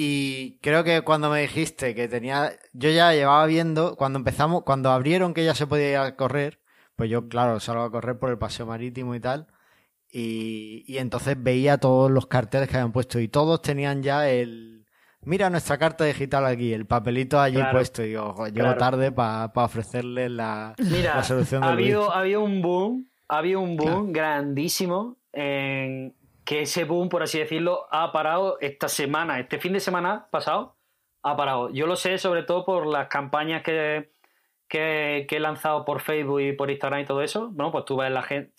[0.00, 4.92] Y creo que cuando me dijiste que tenía, yo ya llevaba viendo, cuando empezamos, cuando
[4.92, 6.60] abrieron que ya se podía ir a correr,
[6.94, 9.48] pues yo, claro, salgo a correr por el paseo marítimo y tal.
[10.08, 14.86] Y, y entonces veía todos los carteles que habían puesto y todos tenían ya el,
[15.22, 18.04] mira nuestra carta digital aquí, el papelito allí claro, puesto.
[18.04, 18.78] Y digo, llego claro.
[18.78, 23.38] tarde para pa ofrecerle la, mira, la solución ha habido, ha habido un boom, ha
[23.38, 24.12] habido un boom claro.
[24.12, 26.14] grandísimo en
[26.48, 30.78] que ese boom, por así decirlo, ha parado esta semana, este fin de semana pasado,
[31.22, 31.68] ha parado.
[31.68, 34.12] Yo lo sé sobre todo por las campañas que,
[34.66, 37.50] que, que he lanzado por Facebook y por Instagram y todo eso.
[37.50, 38.54] Bueno, pues tú ves la gente,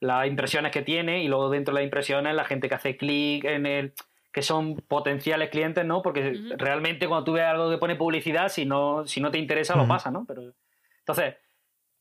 [0.00, 3.44] las impresiones que tiene y luego dentro de las impresiones la gente que hace clic
[3.44, 3.92] en el
[4.32, 6.00] que son potenciales clientes, ¿no?
[6.00, 6.56] Porque uh -huh.
[6.56, 9.76] realmente cuando tú ves algo que pone publicidad, si no, si no te interesa, uh
[9.76, 9.82] -huh.
[9.82, 10.24] lo pasa, ¿no?
[10.26, 10.54] Pero,
[11.00, 11.34] entonces,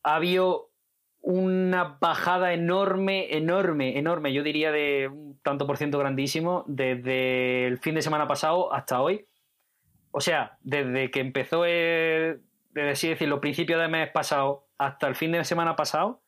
[0.03, 0.69] ha habido
[1.23, 7.79] una bajada enorme, enorme, enorme, yo diría de un tanto por ciento grandísimo, desde el
[7.79, 9.25] fin de semana pasado hasta hoy.
[10.11, 15.15] O sea, desde que empezó, el, desde así decirlo, principio del mes pasado hasta el
[15.15, 16.21] fin de semana pasado,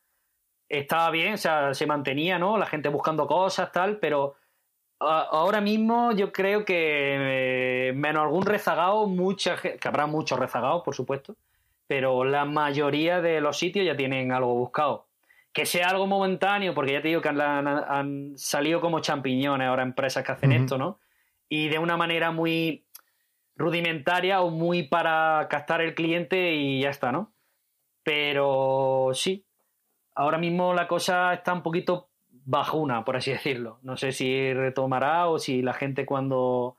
[0.69, 2.57] estaba bien, o sea, se mantenía, ¿no?
[2.57, 4.35] La gente buscando cosas, tal, pero
[4.99, 10.95] ahora mismo yo creo que eh, menos algún rezagado, mucha que habrá muchos rezagados, por
[10.95, 11.35] supuesto,
[11.87, 15.07] pero la mayoría de los sitios ya tienen algo buscado.
[15.53, 19.67] Que sea algo momentáneo, porque ya te digo que han, han, han salido como champiñones
[19.67, 20.61] ahora empresas que hacen uh -huh.
[20.61, 20.99] esto, ¿no?
[21.47, 22.85] Y de una manera muy
[23.55, 27.33] rudimentaria o muy para captar el cliente y ya está, ¿no?
[28.03, 29.45] Pero sí,
[30.13, 33.79] ahora mismo la cosa está un poquito bajuna, por así decirlo.
[33.81, 36.77] No sé si retomará o si la gente cuando...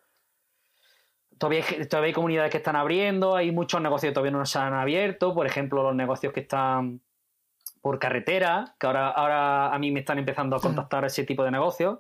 [1.39, 4.59] Todavía hay, todavía hay comunidades que están abriendo, hay muchos negocios que todavía no se
[4.59, 7.01] han abierto, por ejemplo, los negocios que están
[7.81, 11.51] por carretera, que ahora, ahora a mí me están empezando a contactar ese tipo de
[11.51, 11.99] negocios,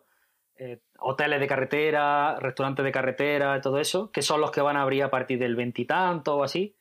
[0.57, 4.82] eh, hoteles de carretera, restaurantes de carretera, todo eso, que son los que van a
[4.82, 6.74] abrir a partir del veintitanto o así.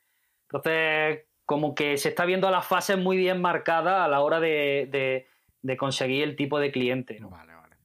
[0.43, 4.87] Entonces, como que se está viendo las fases muy bien marcadas a la hora de,
[4.91, 5.27] de
[5.65, 7.19] de conseguir el tipo de cliente.
[7.19, 7.29] ¿no?
[7.29, 7.75] Vale, vale.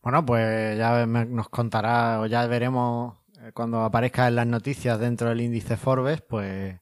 [0.00, 3.16] Bueno, pues ya nos contará o ya veremos
[3.54, 6.78] cuando aparezca en las noticias dentro del índice Forbes, pues,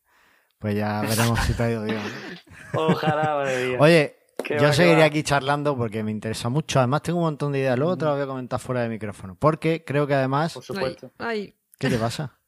[0.59, 2.01] pues ya veremos si te ha ido bien.
[2.75, 3.79] Ojalá, madre mía.
[3.81, 6.79] Oye, qué yo va, seguiré aquí charlando porque me interesa mucho.
[6.79, 7.79] Además, tengo un montón de ideas.
[7.79, 9.37] Luego te lo voy a comentar fuera de micrófono.
[9.37, 10.55] Porque creo que además.
[10.55, 11.13] Por supuesto.
[11.19, 11.57] Ay, ay.
[11.79, 12.39] ¿Qué te pasa?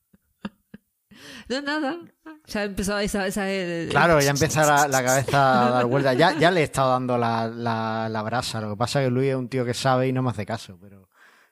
[1.48, 1.98] No, nada.
[2.46, 3.26] Ya empezó esa...
[3.26, 3.88] esa el...
[3.88, 6.16] Claro, ya empieza la, la, cabeza a dar vueltas.
[6.16, 8.60] Ya, ya le he estado dando la, la, la, brasa.
[8.60, 10.46] Lo que pasa es que Luis es un tío que sabe y no me hace
[10.46, 10.97] caso, pero...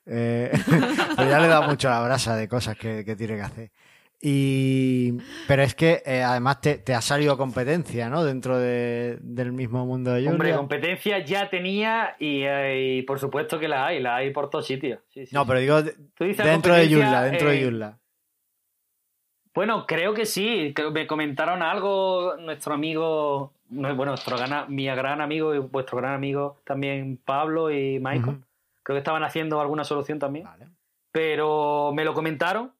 [0.09, 0.51] Eh,
[1.15, 3.71] pero ya le dado mucho la brasa de cosas que, que tiene que hacer.
[4.19, 5.13] Y,
[5.47, 8.23] pero es que eh, además te, te, ha salido competencia, ¿no?
[8.23, 10.31] Dentro de, del mismo mundo de Julia.
[10.31, 14.65] Hombre, competencia ya tenía y, y, por supuesto que la hay, la hay por todos
[14.65, 15.01] sitios.
[15.09, 17.93] Sí, sí, no, pero digo dentro de Joomla, dentro eh, de.
[19.53, 20.73] Bueno, creo que sí.
[20.91, 26.57] Me comentaron algo nuestro amigo, bueno, nuestro gran, mi gran amigo y vuestro gran amigo
[26.63, 28.29] también Pablo y Michael.
[28.29, 28.46] Uh -huh.
[28.87, 30.45] Creo que estaban haciendo alguna solución también.
[30.45, 30.69] Vale.
[31.11, 32.71] Pero me lo comentaron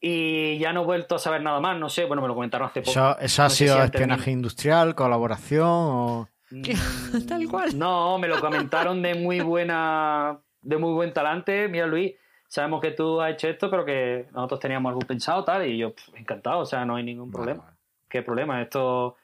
[0.00, 1.76] y ya no he vuelto a saber nada más.
[1.80, 2.92] No sé, bueno, me lo comentaron hace poco.
[2.92, 6.28] ¿Eso, eso ha sido si espionaje industrial, colaboración o...?
[7.28, 7.76] Tal cual.
[7.76, 11.66] No, me lo comentaron de muy buena, de muy buen talante.
[11.66, 12.14] Mira, Luis,
[12.46, 15.92] sabemos que tú has hecho esto, pero que nosotros teníamos algo pensado, tal, y yo,
[15.92, 17.64] pff, encantado, o sea, no hay ningún problema.
[17.64, 17.78] Vale, vale.
[18.08, 18.62] ¿Qué problema?
[18.62, 19.16] Esto,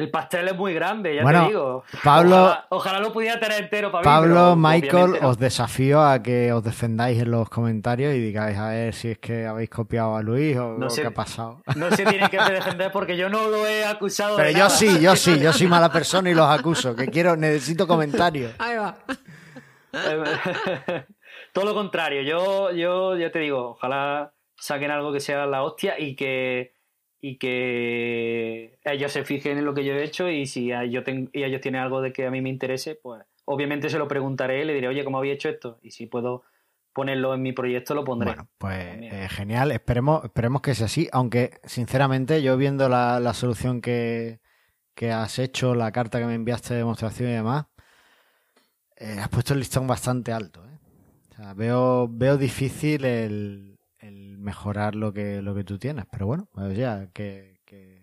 [0.00, 1.84] El pastel es muy grande, ya Bueno, te digo.
[2.02, 4.02] Pablo- Ojalá, ojalá lo pudiera tener entero para.
[4.02, 8.94] Pablo, Michael, os desafío a que os defendáis en los comentarios y digáis a ver
[8.94, 11.02] si es que habéis copiado a Luis o, No sé.
[11.02, 11.60] qué ha pasado.
[11.76, 14.70] No se tienen que defender porque yo no lo he acusado Pero de yo nada.
[14.70, 16.96] sí, yo sí, yo soy mala persona y los acuso.
[16.96, 18.54] Que quiero, necesito comentarios.
[18.58, 18.96] Ahí va.
[21.52, 25.98] Todo lo contrario, yo, yo ya te digo, ojalá saquen algo que sea la hostia
[25.98, 26.74] y que
[27.20, 31.30] y que ellos se fijen en lo que yo he hecho y si yo ten-
[31.32, 34.64] y ellos tienen algo de que a mí me interese, pues obviamente se lo preguntaré,
[34.64, 35.78] le diré, oye, ¿cómo había hecho esto?
[35.82, 36.44] Y si puedo
[36.92, 38.30] ponerlo en mi proyecto, lo pondré.
[38.30, 43.34] Bueno, pues eh, genial, esperemos, esperemos que sea así, aunque sinceramente yo viendo la, la
[43.34, 44.40] solución que,
[44.94, 47.66] que has hecho, la carta que me enviaste de demostración y demás,
[48.96, 50.64] eh, has puesto el listón bastante alto.
[50.66, 50.78] ¿eh?
[51.30, 53.69] O sea, veo, veo difícil el
[54.40, 58.02] mejorar lo que, lo que tú tienes, pero bueno, pues ya, que, que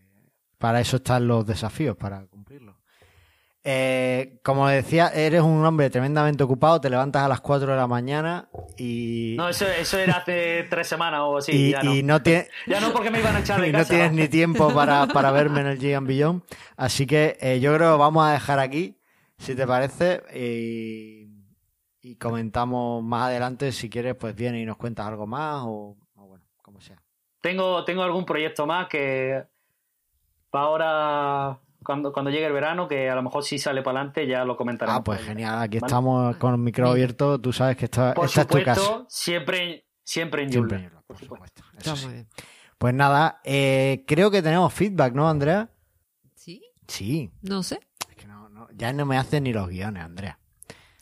[0.58, 2.76] para eso están los desafíos, para cumplirlos.
[3.70, 7.86] Eh, como decía, eres un hombre tremendamente ocupado, te levantas a las 4 de la
[7.88, 9.36] mañana y...
[9.38, 11.52] No, eso, eso era hace tres semanas o así.
[11.52, 11.94] y, ya, no.
[11.94, 14.30] y no tiene- ya no porque me iban a echar de y no tienes ni
[14.30, 16.44] tiempo para, para verme en el Gigan Beyond.
[16.78, 19.02] Así que eh, yo creo que vamos a dejar aquí,
[19.38, 21.28] si te parece, y,
[22.02, 23.74] y comentamos más adelante.
[23.74, 27.04] Si quieres, pues viene y nos cuentas algo más o, o bueno, como sea.
[27.48, 29.42] Tengo, tengo algún proyecto más que
[30.50, 34.28] para ahora, cuando, cuando llegue el verano, que a lo mejor si sale para adelante,
[34.28, 35.00] ya lo comentaremos.
[35.00, 35.62] Ah, pues genial.
[35.62, 35.88] Aquí Vale.
[35.88, 37.40] estamos con el micro abierto.
[37.40, 38.82] Tú sabes que esta, Por esta es tu casa.
[38.82, 41.64] supuesto, siempre, siempre en Siempre, por supuesto.
[41.78, 42.28] Está muy bien.
[42.78, 45.70] Pues nada, eh, creo que tenemos feedback, ¿no, Andrea?
[46.36, 46.62] ¿Sí?
[46.86, 47.32] Sí.
[47.44, 47.80] No sé.
[48.10, 50.38] Es que no, no, ya no me hacen ni los guiones, Andrea.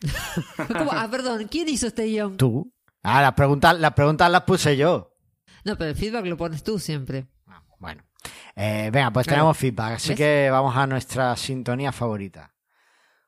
[0.78, 0.92] ¿Cómo?
[0.92, 1.48] Ah, perdón.
[1.50, 2.36] ¿Quién hizo este guion?
[2.36, 2.72] ¿Tú?
[3.02, 5.15] Ah, las preguntas, las preguntas las puse yo.
[5.66, 7.26] No, pero el feedback lo pones tú siempre.
[7.46, 8.02] Ah, Bueno.
[8.54, 9.40] Eh, venga, pues Claro.
[9.40, 10.16] tenemos feedback, así ¿Ves?
[10.16, 12.54] que vamos a nuestra sintonía favorita.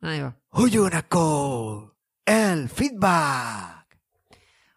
[0.01, 0.35] Ahí va.
[0.51, 3.87] Oyunako, el feedback.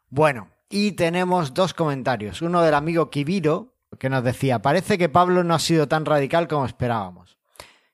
[0.09, 2.41] Bueno, y tenemos dos comentarios.
[2.41, 6.47] Uno del amigo Kibiro, que nos decía, parece que Pablo no ha sido tan radical
[6.47, 7.38] como esperábamos.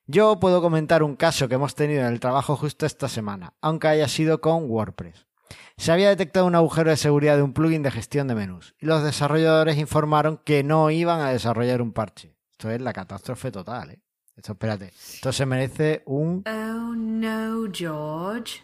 [0.06, 3.88] Yo puedo comentar un caso que hemos tenido en el trabajo justo esta semana, aunque
[3.88, 5.27] haya sido con WordPress.
[5.78, 8.86] Se había detectado un agujero de seguridad de un plugin de gestión de menús y
[8.86, 12.34] los desarrolladores informaron que no iban a desarrollar un parche.
[12.50, 14.00] Esto es la catástrofe total, ¿eh?
[14.36, 14.86] Esto, espérate.
[14.86, 18.60] Esto se merece un Oh no, George.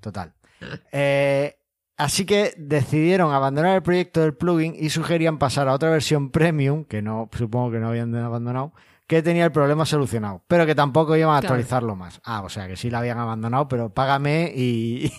[0.00, 0.34] Total.
[0.92, 1.56] Eh,
[1.96, 6.84] así que decidieron abandonar el proyecto del plugin y sugerían pasar a otra versión premium,
[6.84, 8.72] que no supongo que no habían abandonado,
[9.14, 11.54] que tenía el problema solucionado, pero que tampoco iban a Claro.
[11.54, 12.20] actualizarlo más.
[12.24, 15.10] Ah, o sea que sí la habían abandonado, pero págame y,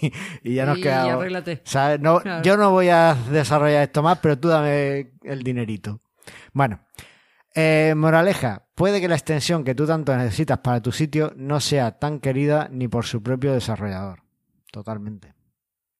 [0.43, 1.07] y ya nos y, queda.
[1.07, 1.61] y arréglate.
[1.65, 1.99] ¿sabes?
[1.99, 2.43] No, Claro.
[2.43, 6.01] Yo no voy a desarrollar esto más, pero tú dame el dinerito.
[6.53, 6.79] Bueno,
[7.53, 11.97] eh, moraleja, puede que la extensión que tú tanto necesitas para tu sitio no sea
[11.99, 14.23] tan querida ni por su propio desarrollador.
[14.71, 15.33] Totalmente.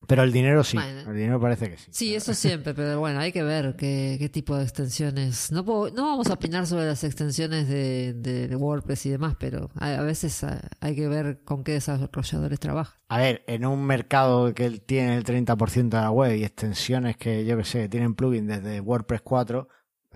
[0.07, 1.09] Pero el dinero sí, Bueno.
[1.11, 1.87] el dinero parece que sí.
[1.91, 5.51] Sí, eso siempre, pero bueno, hay que ver qué, qué tipo de extensiones.
[5.51, 9.35] No, puedo- no vamos a opinar sobre las extensiones de, de- de WordPress y demás,
[9.39, 10.45] pero a, a veces
[10.81, 12.95] hay que ver con qué desarrolladores trabajan.
[13.09, 17.45] A ver, en un mercado que tiene el 30% de la web y extensiones que
[17.45, 19.67] yo que sé, tienen plugins desde WordPress 4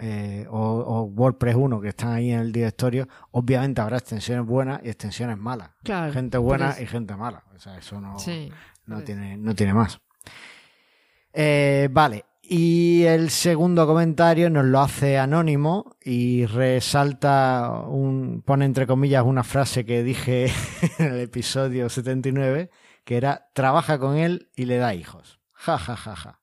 [0.02, 4.80] eh, o, o WordPress 1 que están ahí en el directorio, obviamente habrá extensiones buenas
[4.84, 5.72] y extensiones malas.
[5.84, 6.14] Claro.
[6.14, 7.44] gente buena y gente mala.
[7.54, 8.50] O sea, eso no, Sí.
[8.90, 9.06] No, por eso.
[9.06, 10.00] tiene, no tiene más.
[11.34, 12.26] Eh, vale.
[12.42, 19.44] Y el segundo comentario nos lo hace Anónimo y resalta un, pone entre comillas una
[19.44, 20.52] frase que dije
[20.98, 22.72] en el episodio 79,
[23.04, 25.40] que era trabaja con él y le da hijos.
[25.54, 26.39] Ja, ja, ja, ja.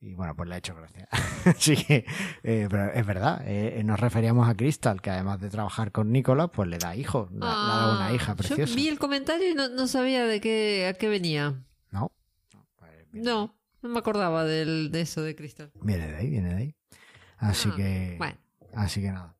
[0.00, 1.08] Y bueno, pues le ha hecho gracia.
[1.46, 2.04] Así que,
[2.42, 6.48] eh, pero es verdad, eh, nos referíamos a Crystal, que además de trabajar con Nicola,
[6.48, 8.64] pues le da hijos, le, le ha dado una Ah, hija preciosa.
[8.66, 11.62] Yo vi el comentario y no, no sabía de qué, a qué venía.
[11.90, 12.12] ¿No?
[12.52, 15.72] No, pues, No, no me acordaba del, de eso de Cristal.
[15.80, 16.74] Viene de ahí, viene de ahí.
[17.38, 18.14] Así Ah, que.
[18.18, 18.36] Bueno,
[18.74, 19.34] Así que nada.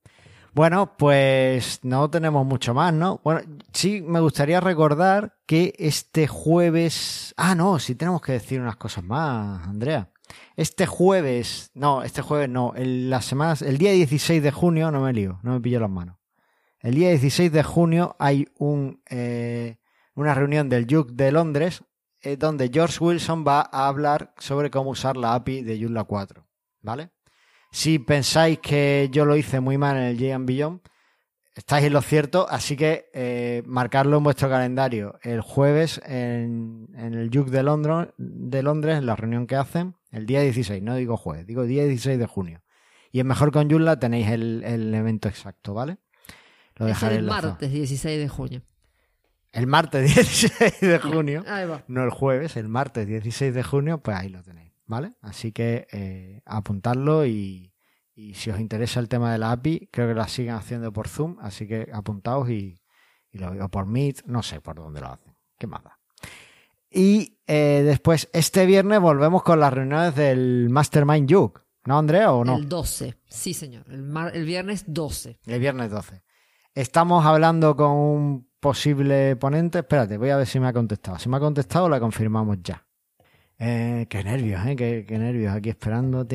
[0.55, 3.21] Bueno, pues no tenemos mucho más, ¿no?
[3.23, 3.43] Bueno,
[3.75, 7.35] sí, me gustaría recordar que este jueves.
[7.37, 10.09] Ah, no, sí tenemos que decir unas cosas más, Andrea.
[10.57, 15.01] Este jueves, no, este jueves no, el, las semanas, el día 16 de junio, no
[15.01, 16.17] me lío, no me pillo las manos.
[16.81, 19.77] El día 16 de junio hay un, eh,
[20.15, 21.83] una reunión del Duke de Londres
[22.23, 26.45] eh, donde George Wilson va a hablar sobre cómo usar la API de Joomla 4,
[26.83, 27.11] ¿vale?
[27.71, 30.81] Si pensáis que yo lo hice muy mal en el Gigan Beyond,
[31.55, 37.15] estáis en lo cierto, así que eh, marcarlo en vuestro calendario el jueves en, en
[37.15, 40.95] el Duke de Londres, de Londres, en la reunión que hacen, el día 16, no
[40.97, 42.63] digo jueves, digo día 16 de junio.
[43.13, 45.99] Y en Mejor con Joomla tenéis el, el evento exacto, ¿vale?
[46.77, 47.49] Lo Es dejaré el enlazado.
[47.53, 48.63] martes 16 de junio.
[49.53, 51.83] El martes 16 de junio, Ahí va.
[51.89, 55.15] no el jueves, el martes 16 de junio, pues ahí lo tenéis, ¿vale?
[55.23, 57.73] Así que eh, apuntadlo y,
[58.15, 61.09] y si os interesa el tema de la API, creo que la siguen haciendo por
[61.09, 62.83] Zoom, así que apuntaos y,
[63.31, 65.35] y lo o por Meet, no sé por dónde lo hacen.
[65.59, 65.96] ¿Qué más da?
[66.91, 71.67] Y después, este viernes volvemos con las reuniones del Mastermind Juke.
[71.87, 72.57] ¿No, Andrea, o no?
[72.57, 73.85] El 12, sí, señor.
[73.89, 75.39] El, viernes 12.
[75.47, 76.21] El viernes 12.
[76.75, 79.79] Estamos hablando con un posible ponente.
[79.79, 81.19] Espérate, voy a ver si me ha contestado.
[81.19, 82.85] Si me ha contestado, la confirmamos ya.
[83.59, 85.55] Eh, qué nervios, eh, qué nervios.
[85.55, 86.27] Aquí esperando.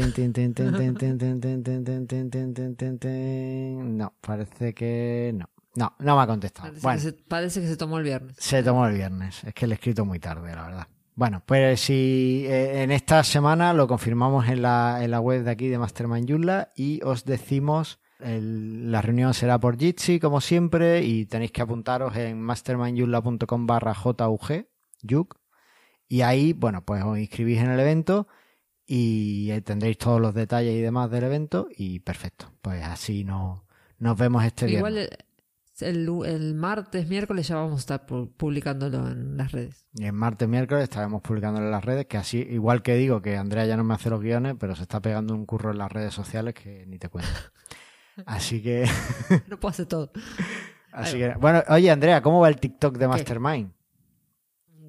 [3.83, 5.49] No, parece que no.
[5.75, 6.67] No, no me ha contestado.
[6.67, 8.35] Parece, Bueno, que se, parece que se tomó el viernes.
[8.39, 9.43] se tomó el viernes.
[9.43, 10.87] Es que le he escrito muy tarde, la verdad.
[11.15, 15.51] Bueno, pues si eh, en esta semana lo confirmamos en la, en la web de
[15.51, 21.03] aquí de Mastermind Joomla y os decimos, el- la reunión será por Jitsi como siempre
[21.03, 24.65] y tenéis que apuntaros en mastermindjoomla.com barra JUG,
[25.03, 25.35] Yug,
[26.07, 28.27] y ahí, bueno, pues os inscribís en el evento
[28.85, 32.51] y tendréis todos los detalles y demás del evento y perfecto.
[32.61, 33.65] Pues así no,
[33.99, 35.17] nos vemos este Igual viernes.
[35.81, 39.85] El, el, el martes, miércoles ya vamos a estar pu- publicándolo en las redes.
[39.95, 43.37] Y en martes, miércoles estaremos publicando en las redes, que así, igual que digo que
[43.37, 45.91] Andrea ya no me hace los guiones, pero se está pegando un curro en las
[45.91, 47.29] redes sociales que ni te cuento.
[48.25, 48.85] Así que,
[49.47, 50.11] No puedo hacer todo.
[50.91, 53.71] así que, bueno, oye Andrea, ¿cómo va el TikTok de Mastermind?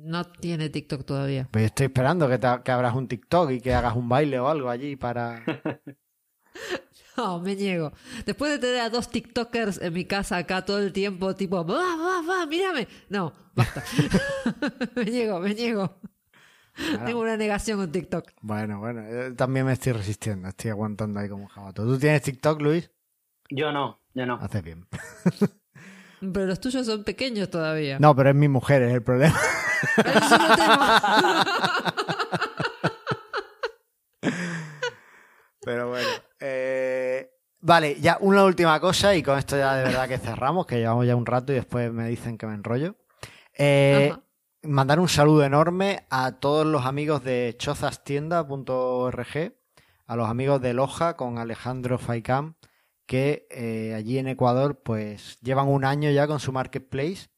[0.04, 1.46] No tiene TikTok todavía.
[1.50, 4.48] Pues estoy esperando que, te- que abras un TikTok y que hagas un baile o
[4.48, 5.40] algo allí para...
[7.16, 7.92] No, me niego.
[8.24, 11.96] Después de tener a dos TikTokers en mi casa acá todo el tiempo, tipo, va,
[11.96, 12.88] va, va, mírame.
[13.08, 13.82] No, basta.
[14.94, 16.00] me niego, me niego.
[17.04, 18.30] Tengo una negación con TikTok.
[18.40, 21.84] Bueno, bueno, yo también me estoy resistiendo, estoy aguantando ahí como un jabato.
[21.84, 22.90] ¿Tú tienes TikTok, Luis?
[23.50, 24.36] Yo no, yo no.
[24.36, 24.86] Haces bien.
[26.20, 27.98] Pero los tuyos son pequeños todavía.
[27.98, 29.36] No, pero es mi mujer, es el problema.
[29.96, 30.74] Pero eso no tengo.
[35.64, 36.08] Pero bueno.
[37.64, 41.06] Vale, ya una última cosa y con esto ya de verdad que cerramos, que llevamos
[41.06, 42.96] ya un rato y después me dicen que me enrollo.
[43.56, 44.12] Eh,
[44.62, 49.54] mandar un saludo enorme a todos los amigos de chozastienda.org,
[50.06, 52.56] a los amigos de Loja con Alejandro Faicam,
[53.06, 57.28] que eh, allí en Ecuador pues llevan un año ya con su marketplace.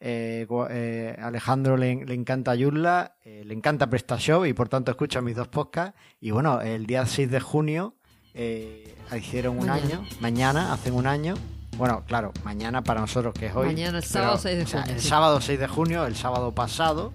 [0.00, 5.36] Eh, eh, Alejandro le, le encanta eh, le encanta PrestaShop y por tanto escucha mis
[5.36, 6.00] dos podcasts.
[6.18, 7.96] Y bueno, el día 6 de junio
[8.36, 9.86] eh, hicieron un Mañana.
[9.96, 11.34] año, mañana hacen un año.
[11.76, 13.66] Bueno, claro, mañana para nosotros que es hoy.
[13.66, 15.08] Mañana, el sábado 6 de o sea, junio, el sí.
[15.08, 17.12] sábado 6 de junio, el sábado pasado,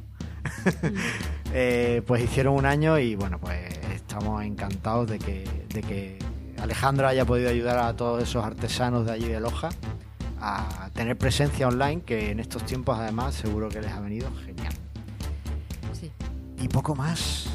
[1.53, 3.59] eh, pues hicieron un año y bueno, pues
[3.93, 6.19] estamos encantados de que, de que
[6.61, 9.69] Alejandro haya podido ayudar a todos esos artesanos de allí de Loja
[10.39, 14.73] a tener presencia online, que en estos tiempos además seguro que les ha venido genial.
[15.99, 16.11] Sí,
[16.59, 17.45] Y poco más.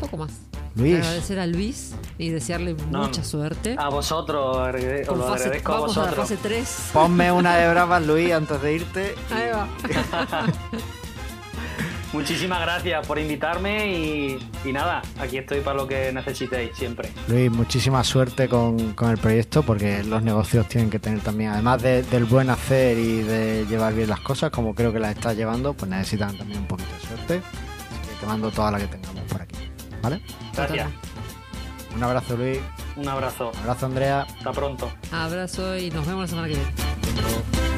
[0.00, 0.32] poco más.
[0.76, 3.76] Luis, Agradecer a Luis y desearle No, mucha suerte.
[3.78, 6.28] A vosotros, agrade- os Con lo fase- agradezco a vamos a la vosotros.
[6.28, 6.90] fase 3.
[6.92, 9.14] ponme una de bravas, Luis, antes de irte.
[9.30, 9.68] Ahí va.
[12.12, 17.10] Muchísimas gracias por invitarme y, y nada, aquí estoy para lo que necesitéis siempre.
[17.26, 21.82] Luis, muchísima suerte con, con el proyecto porque los negocios tienen que tener también, además
[21.82, 25.36] de- del buen hacer y de llevar bien las cosas, como creo que las estás
[25.36, 27.34] llevando, pues necesitan también un poquito de suerte.
[27.38, 29.56] Así que te mando toda la que tengamos por aquí.
[30.04, 30.20] ¿Vale?
[30.54, 30.88] Gracias.
[31.96, 32.58] Un abrazo, Luis.
[32.96, 33.50] Un abrazo.
[33.52, 34.20] Un abrazo, Andrea.
[34.22, 34.92] Hasta pronto.
[35.10, 37.73] Abrazo y nos vemos la semana que viene.